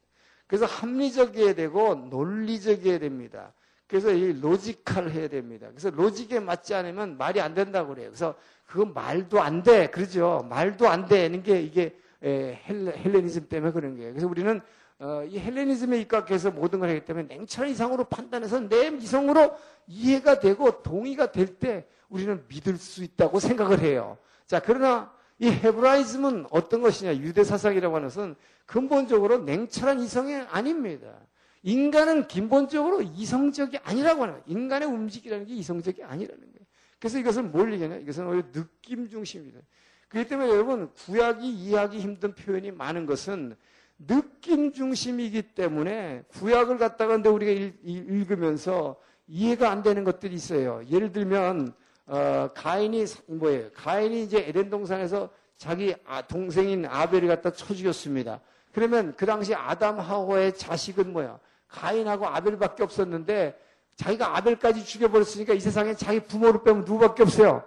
[0.45, 3.53] 그래서 합리적이어야 되고 논리적이어야 됩니다.
[3.87, 5.67] 그래서 이 logical 해야 됩니다.
[5.69, 8.09] 그래서 로직에 맞지 않으면 말이 안 된다고 그래요.
[8.09, 9.87] 그래서 그건 말도 안 돼.
[9.87, 10.45] 그러죠.
[10.49, 14.11] 말도 안 되는 게 이게 헬레니즘 때문에 그런 거예요.
[14.11, 14.61] 그래서 우리는
[14.99, 19.55] 어, 이 헬레니즘에 입각해서 모든 걸 하기 때문에 냉철한 이성으로 판단해서 내 이성으로
[19.87, 24.17] 이해가 되고 동의가 될 때 우리는 믿을 수 있다고 생각을 해요.
[24.45, 27.17] 자, 그러나 이 헤브라이즘은 어떤 것이냐?
[27.17, 31.13] 유대 사상이라고 하는 것은 근본적으로 냉철한 이성이 아닙니다.
[31.63, 34.43] 인간은 기본적으로 이성적이 아니라고 하는 거예요.
[34.47, 36.65] 인간의 움직이라는 게 이성적이 아니라는 거예요.
[36.99, 37.97] 그래서 이것은 뭘 얘기하냐?
[37.97, 39.59] 이것은 오히려 느낌 중심이다.
[40.09, 43.55] 그렇기 때문에 여러분 구약이 이해하기 힘든 표현이 많은 것은
[43.99, 47.51] 느낌 중심이기 때문에 구약을 갖다가 근데 우리가
[47.83, 48.95] 읽, 으면서
[49.27, 50.81] 이해가 안 되는 것들이 있어요.
[50.89, 51.73] 예를 들면
[52.05, 53.69] 어, 가인이 뭐예요?
[53.73, 58.39] 가인이 이제 에덴 동산에서 자기 아, 동생인 아벨을 갖다 쳐 죽였습니다.
[58.71, 61.39] 그러면 그 당시 아담 하워의 자식은 뭐야?
[61.67, 63.59] 가인하고 아벨밖에 없었는데
[63.95, 67.63] 자기가 아벨까지 죽여버렸으니까 이 세상에 자기 부모를 빼면 누구밖에 없어요?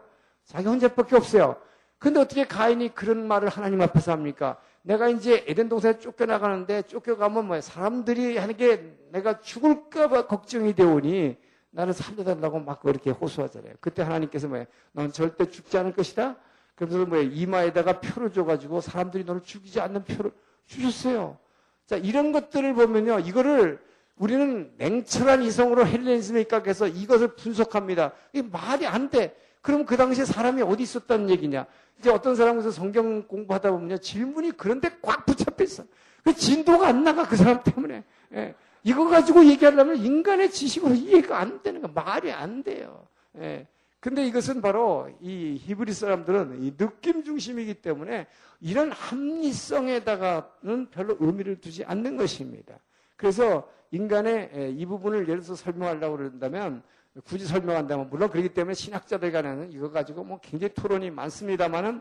[0.47, 1.57] 자기 혼자밖에 없어요.
[2.01, 4.59] 근데 어떻게 가인이 그런 말을 하나님 앞에서 합니까?
[4.83, 11.37] 내가 이제 에덴 동산에 쫓겨나가는데 쫓겨가면 뭐 사람들이 하는 게 내가 죽을까봐 걱정이 되오니
[11.73, 13.75] 나를 살려달라고 막 그렇게 호소하잖아요.
[13.81, 14.65] 그때 하나님께서 뭐야?
[14.93, 16.37] 넌 절대 죽지 않을 것이다?
[16.75, 17.23] 그러면서 뭐야?
[17.23, 20.33] 이마에다가 표를 줘가지고 사람들이 너를 죽이지 않는 표를
[20.65, 21.37] 주셨어요.
[21.85, 23.19] 자, 이런 것들을 보면요.
[23.19, 23.79] 이거를
[24.17, 28.13] 우리는 냉철한 이성으로 헬레니즘에 입각해서 이것을 분석합니다.
[28.33, 29.37] 이게 말이 안 돼.
[29.63, 31.67] 그럼 그 당시에 사람이 어디 있었다는 얘기냐?
[31.99, 33.99] 이제 어떤 사람에서 성경 공부하다 보면요.
[33.99, 35.85] 질문이 그런데 꽉 붙잡혀 있어.
[36.25, 38.05] 그 진도가 안 나가, 그 사람 때문에.
[38.35, 38.55] 예.
[38.83, 43.07] 이거 가지고 얘기하려면 인간의 지식으로 이해가 안 되는 거 말이 안 돼요.
[43.37, 43.67] 예.
[44.01, 48.27] 근데 이것은 바로 이 히브리 사람들은 이 느낌 중심이기 때문에
[48.63, 52.79] 이런 합리성에다가는 별로 의미를 두지 않는 것입니다.
[53.17, 56.83] 그래서 인간의 이 부분을 예를 들어서 설명하려고 그런다면
[57.25, 62.01] 굳이 설명한다면 물론 그렇기 때문에 신학자들 간에는 이거 가지고 뭐 굉장히 토론이 많습니다만은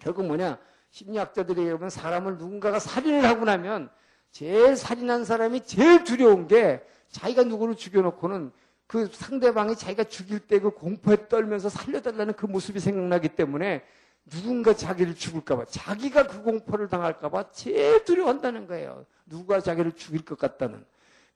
[0.00, 0.58] 결국 뭐냐
[0.90, 3.90] 심리학자들이 보면 사람을 누군가가 살인을 하고 나면
[4.30, 8.52] 제일 살인한 사람이 제일 두려운 게 자기가 누구를 죽여놓고는
[8.86, 13.84] 그 상대방이 자기가 죽일 때 그 공포에 떨면서 살려달라는 그 모습이 생각나기 때문에
[14.28, 19.04] 누군가 자기를 죽을까봐 자기가 그 공포를 당할까봐 제일 두려워한다는 거예요.
[19.26, 20.84] 누가 자기를 죽일 것 같다는.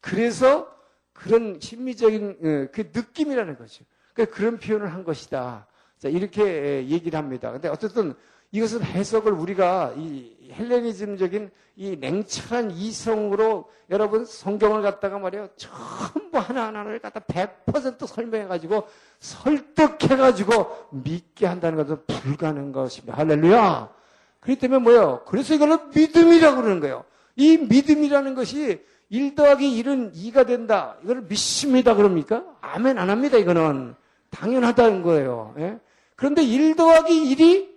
[0.00, 0.74] 그래서
[1.14, 3.84] 그런 심리적인 어, 그 느낌이라는 거죠.
[4.12, 5.66] 그러니까 그런 표현을 한 것이다.
[5.98, 7.50] 자, 이렇게 얘기를 합니다.
[7.50, 8.14] 근데 어쨌든
[8.52, 15.48] 이것은 해석을 우리가 이 헬레니즘적인 이 냉철한 이성으로 여러분 성경을 갖다가 말이에요.
[15.56, 18.86] 전부 하나하나를 갖다 100% 설명해가지고
[19.18, 23.18] 설득해가지고 믿게 한다는 것은 불가능한 것입니다.
[23.18, 23.92] 할렐루야!
[24.38, 25.24] 그렇기 때문에 뭐예요?
[25.26, 27.04] 그래서 이거는 믿음이라고 그러는 거예요.
[27.34, 30.96] 이 믿음이라는 것이 1 더하기 1은 2가 된다.
[31.02, 31.94] 이걸 믿습니다.
[31.94, 32.44] 그럽니까?
[32.60, 33.38] 아멘 안 합니다.
[33.38, 33.94] 이거는.
[34.30, 35.54] 당연하다는 거예요.
[35.58, 35.78] 예?
[36.16, 37.68] 그런데 1 더하기 1이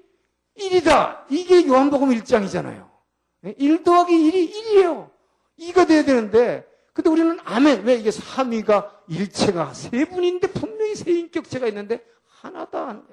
[0.58, 1.26] 1이다.
[1.30, 2.88] 이게 요한복음 1장이잖아요.
[3.58, 5.10] 1 더하기 1이 1이에요.
[5.60, 7.84] 2가 돼야 되는데, 근데 우리는 아멘.
[7.84, 13.04] 왜 이게 3위가 일체가 세 분인데 분명히 세 인격체가 있는데 하나다.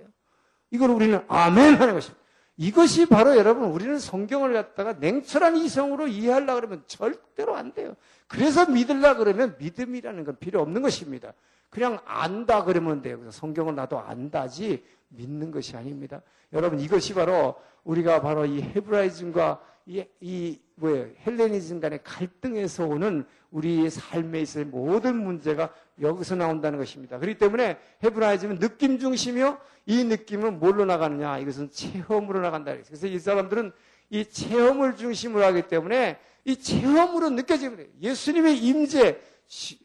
[0.70, 2.23] 이걸 우리는 아멘 하는 것입니다.
[2.56, 7.94] 이것이 바로 여러분 우리는 성경을 갖다가 냉철한 이성으로 이해하려 그러면 절대로 안 돼요.
[8.28, 11.32] 그래서 믿으려 그러면 믿음이라는 건 필요 없는 것입니다.
[11.68, 13.18] 그냥 안다 그러면 돼요.
[13.18, 16.22] 그래서 성경을 나도 안다지 믿는 것이 아닙니다.
[16.52, 21.08] 여러분 이것이 바로 우리가 바로 이 헤브라이즘과 이, 이 뭐예요?
[21.26, 27.18] 헬레니즘 간의 갈등에서 오는 우리의 삶에 있어의 모든 문제가 여기서 나온다는 것입니다.
[27.18, 29.58] 그렇기 때문에 헤브라이즘은 느낌 중심이요.
[29.86, 31.38] 이 느낌은 뭘로 나가느냐?
[31.38, 32.74] 이것은 체험으로 나간다.
[32.86, 33.72] 그래서 이 사람들은
[34.10, 37.90] 이 체험을 중심으로 하기 때문에 이 체험으로 느껴지는 거예요.
[38.00, 39.20] 예수님의 임재,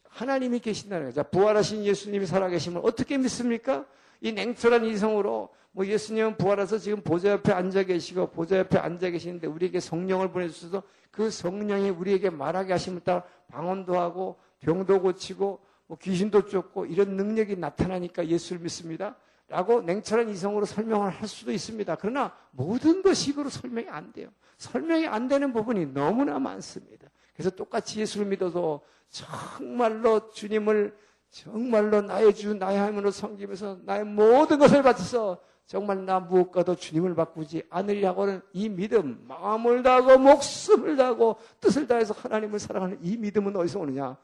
[0.08, 1.22] 하나님이 계신다는 거죠.
[1.30, 3.86] 부활하신 예수님이 살아계시면 어떻게 믿습니까?
[4.20, 9.46] 이 냉철한 이성으로 뭐 예수님은 부활해서 지금 보좌 옆에 앉아 계시고 보좌 옆에 앉아 계시는데
[9.46, 16.46] 우리에게 성령을 보내주셔서 그 성령이 우리에게 말하게 하심을 따라 방언도 하고 병도 고치고 뭐 귀신도
[16.46, 19.16] 쫓고 이런 능력이 나타나니까 예수를 믿습니다.
[19.48, 21.96] 라고 냉철한 이성으로 설명을 할 수도 있습니다.
[21.96, 24.28] 그러나 모든 것식으로 설명이 안 돼요.
[24.58, 27.08] 설명이 안 되는 부분이 너무나 많습니다.
[27.34, 30.96] 그래서 똑같이 예수를 믿어도 정말로 주님을
[31.30, 37.62] 정말로 나의 주, 나의 하나님으로 섬기면서 나의 모든 것을 바쳐서 정말 나 무엇과도 주님을 바꾸지
[37.70, 44.16] 않으리라고는 이 믿음, 마음을 다하고 목숨을 다하고 뜻을 다해서 하나님을 사랑하는 이 믿음은 어디서 오느냐?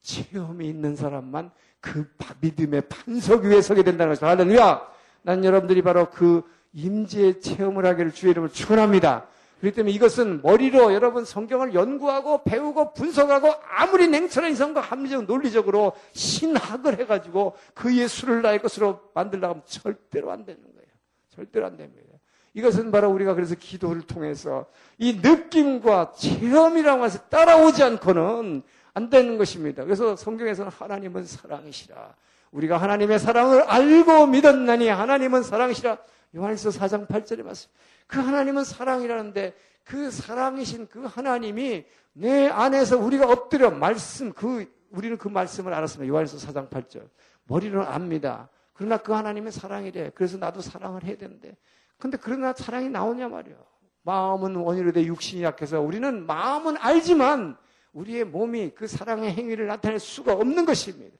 [0.00, 1.50] 체험이 있는 사람만
[1.80, 2.10] 그
[2.40, 4.28] 믿음의 반석 위에 서게 된다는 것이다.
[4.28, 4.88] 할렐루야!
[5.22, 6.42] 난 여러분들이 바로 그
[6.72, 9.26] 임재의 체험을 하기를 주의 이름을 축원합니다.
[9.60, 16.98] 그렇기 때문에 이것은 머리로 여러분 성경을 연구하고 배우고 분석하고 아무리 냉철한 이성과 합리적 논리적으로 신학을
[17.00, 20.88] 해가지고 그 예수를 나의 것으로 만들려고 하면 절대로 안 되는 거예요.
[21.30, 22.04] 절대로 안 됩니다.
[22.54, 24.66] 이것은 바로 우리가 그래서 기도를 통해서
[24.98, 28.62] 이 느낌과 체험이라고 해서 따라오지 않고는
[28.94, 29.82] 안 되는 것입니다.
[29.82, 32.14] 그래서 성경에서는 하나님은 사랑이시라.
[32.52, 35.98] 우리가 하나님의 사랑을 알고 믿었나니 하나님은 사랑이시라.
[36.36, 37.70] 요한일서 4장 8절에 말씀.
[38.06, 45.28] 그 하나님은 사랑이라는데 그 사랑이신 그 하나님이 내 안에서 우리가 엎드려 말씀 그 우리는 그
[45.28, 46.08] 말씀을 알았습니다.
[46.12, 47.08] 요한일서 4장 8절.
[47.44, 48.48] 머리로는 압니다.
[48.72, 50.10] 그러나 그 하나님의 사랑이래.
[50.14, 51.56] 그래서 나도 사랑을 해야 되는데.
[51.98, 53.56] 근데 그러나 사랑이 나오냐 말이요.
[54.02, 57.56] 마음은 원이로 돼 육신이 약해서 우리는 마음은 알지만
[57.92, 61.16] 우리의 몸이 그 사랑의 행위를 나타낼 수가 없는 것입니다.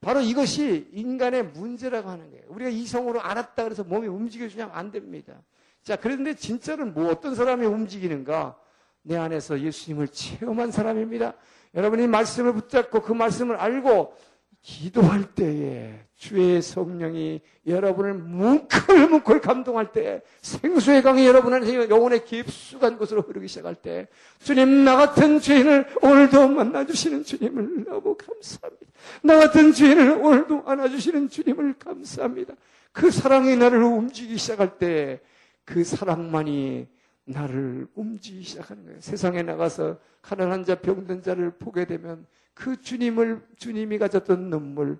[0.00, 2.44] 바로 이것이 인간의 문제라고 하는 거예요.
[2.48, 5.40] 우리가 이성으로 알았다 그래서 몸이 움직여주냐면 안 됩니다.
[5.84, 8.56] 자, 그런데 진짜로 뭐 어떤 사람이 움직이는가?
[9.02, 11.34] 내 안에서 예수님을 체험한 사람입니다.
[11.74, 14.16] 여러분이 말씀을 붙잡고 그 말씀을 알고
[14.62, 23.46] 기도할 때에 주의 성령이 여러분을 뭉클뭉클 감동할 때 생수의 강이 여러분의 영혼의 깊숙한 곳으로 흐르기
[23.46, 24.08] 시작할 때
[24.38, 28.86] 주님 나 같은 죄인을 오늘도 만나주시는 주님을 너무 감사합니다.
[29.22, 32.54] 나 같은 죄인을 오늘도 안아주시는 주님을 감사합니다.
[32.90, 35.20] 그 사랑이 나를 움직이기 시작할 때
[35.64, 36.88] 그 사랑만이
[37.24, 39.00] 나를 움직이기 시작하는 거예요.
[39.00, 44.98] 세상에 나가서 가난한 자, 병든 자를 보게 되면 그 주님을, 주님이 가졌던 눈물,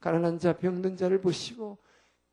[0.00, 1.78] 가난한 자, 병든 자를 보시고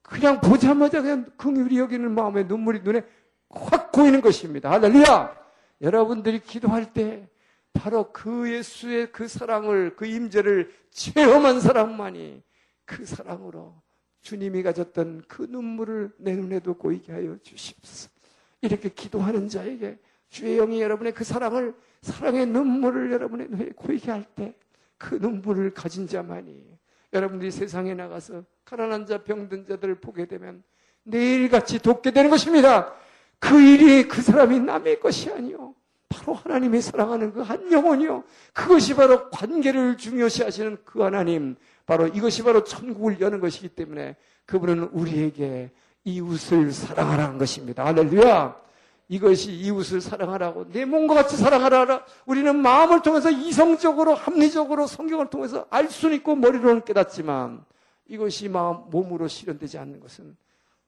[0.02, 3.04] 그냥 보자마자 그냥 긍휼히 여기는 마음에 눈물이 눈에
[3.50, 4.72] 확 고이는 것입니다.
[4.72, 5.44] 할렐루야!
[5.82, 7.28] 여러분들이 기도할 때
[7.74, 12.44] 바로 그 예수의 그 사랑을, 그 임재를 체험한 사람만이
[12.86, 13.82] 그 사랑으로
[14.24, 18.10] 주님이 가졌던 그 눈물을 내 눈에도 고이게 하여 주십시오.
[18.62, 20.00] 이렇게 기도하는 자에게
[20.30, 24.56] 주의 영이 여러분의 그 사랑을, 사랑의 눈물을 여러분의 눈에 고이게 할 때
[25.04, 26.64] 그 눈물을 가진 자만이
[27.12, 30.64] 여러분들이 세상에 나가서 가난한 자, 병든 자들을 보게 되면
[31.04, 32.94] 내일같이 돕게 되는 것입니다.
[33.38, 35.76] 그 일이 그 사람이 남의 것이 아니요.
[36.14, 38.24] 바로 하나님이 사랑하는 그 한 영혼이요.
[38.54, 41.56] 그것이 바로 관계를 중요시 하시는 그 하나님.
[41.86, 45.72] 바로 이것이 바로 천국을 여는 것이기 때문에 그분은 우리에게
[46.06, 47.86] 이웃을 사랑하라는 것입니다.
[47.86, 48.64] 할렐루야.
[49.10, 52.06] 이것이 이웃을 사랑하라고 내 몸과 같이 사랑하라.
[52.26, 57.64] 우리는 마음을 통해서 이성적으로 합리적으로 성경을 통해서 알 수는 있고 머리로는 깨닫지만
[58.08, 60.36] 이것이 마음 몸으로 실현되지 않는 것은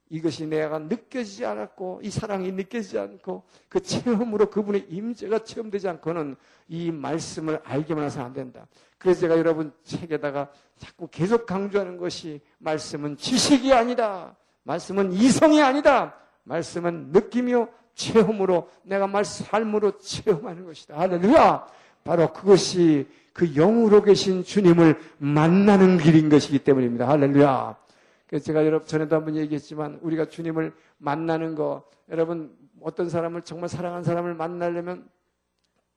[0.10, 6.36] 이것이 내가 느껴지지 않았고 이 사랑이 느껴지지 않고 그 체험으로 그분의 임재가 체험되지 않고는
[6.68, 8.68] 이 말씀을 알게만 해서는 안 된다.
[8.98, 14.36] 그래서 제가 여러분 책에다가 자꾸 계속 강조하는 것이 말씀은 지식이 아니다.
[14.64, 16.16] 말씀은 이성이 아니다.
[16.44, 20.98] 말씀은 느낌이요 체험으로 내가 말 삶으로 체험하는 것이다.
[20.98, 21.68] 할렐루야.
[22.04, 27.08] 바로 그것이 그 영으로 계신 주님을 만나는 길인 것이기 때문입니다.
[27.08, 27.76] 할렐루야.
[28.42, 34.34] 제가 여러분 전에도 한번 얘기했지만 우리가 주님을 만나는 거 여러분 어떤 사람을 정말 사랑하는 사람을
[34.34, 35.08] 만나려면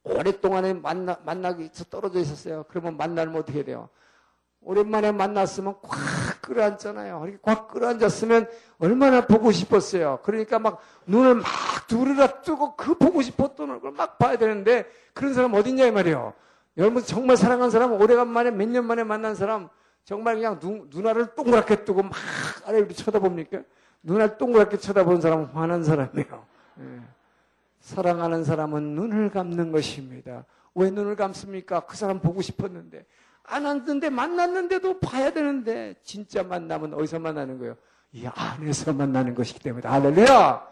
[0.05, 2.65] 오랫동안에 만나, 만나기 떨어져 있었어요.
[2.69, 3.89] 그러면 만나면 어떻게 돼요?
[4.61, 5.99] 오랜만에 만났으면 꽉
[6.43, 7.23] 끌어앉잖아요.
[7.25, 8.49] 이렇게 꽉 끌어앉았으면
[8.79, 10.19] 얼마나 보고 싶었어요.
[10.23, 11.45] 그러니까 막 눈을 막
[11.89, 16.35] 두르라 뜨고 그 보고 싶었던 얼굴 막 봐야 되는데 그런 사람 어딨냐 이 말이에요.
[16.77, 19.69] 여러분 정말 사랑한 사람 오래간만에 몇 년 만에 만난 사람
[20.09, 22.15] 정말 그냥 눈, 눈알을 동그랗게 뜨고 막
[22.65, 23.61] 아래로 쳐다봅니까?
[24.03, 26.47] 눈알 동그랗게 쳐다보는 사람은 화난 사람이에요.
[26.81, 27.01] 예.
[27.81, 30.47] 사랑하는 사람은 눈을 감는 것입니다.
[30.75, 31.81] 왜 눈을 감습니까?
[31.81, 33.05] 그 사람 보고 싶었는데.
[33.43, 37.77] 안 왔는데 만났는데도 봐야 되는데 진짜 만나면 어디서 만나는 거예요?
[38.13, 40.67] 이 안에서 만나는 것이기 때문에 할렐루야!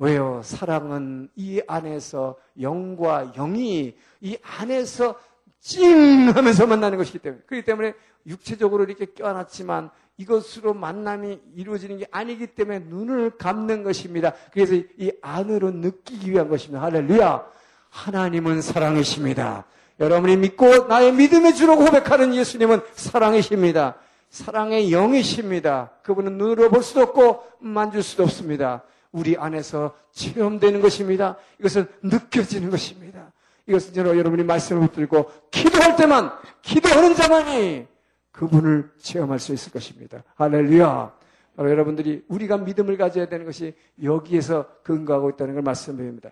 [0.00, 0.40] 왜요?
[0.42, 5.16] 사랑은 이 안에서 영과 영이 이 안에서
[5.60, 7.94] 찡 하면서 만나는 것이기 때문에 그렇기 때문에
[8.26, 14.32] 육체적으로 이렇게 껴안았지만 이것으로 만남이 이루어지는 게 아니기 때문에 눈을 감는 것입니다.
[14.52, 16.82] 그래서 이 안으로 느끼기 위한 것입니다.
[16.82, 17.44] 할렐루야!
[17.90, 19.64] 하나님은 사랑이십니다.
[20.00, 23.96] 여러분이 믿고 나의 믿음의 주로 고백하는 예수님은 사랑이십니다.
[24.30, 25.92] 사랑의 영이십니다.
[26.02, 28.82] 그분은 눈으로 볼 수도 없고 만질 수도 없습니다.
[29.12, 31.36] 우리 안에서 체험되는 것입니다.
[31.60, 33.32] 이것은 느껴지는 것입니다.
[33.66, 37.86] 이것은 여러분이 말씀을 붙들고 기도할 때만 기도하는 자만이
[38.34, 40.22] 그분을 체험할 수 있을 것입니다.
[40.34, 41.12] 할렐루야.
[41.56, 46.30] 바로 여러분들이 우리가 믿음을 가져야 되는 것이 여기에서 근거하고 있다는 걸 말씀드립니다.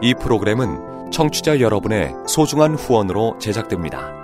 [0.00, 4.23] 이 프로그램은 청취자 여러분의 소중한 후원으로 제작됩니다.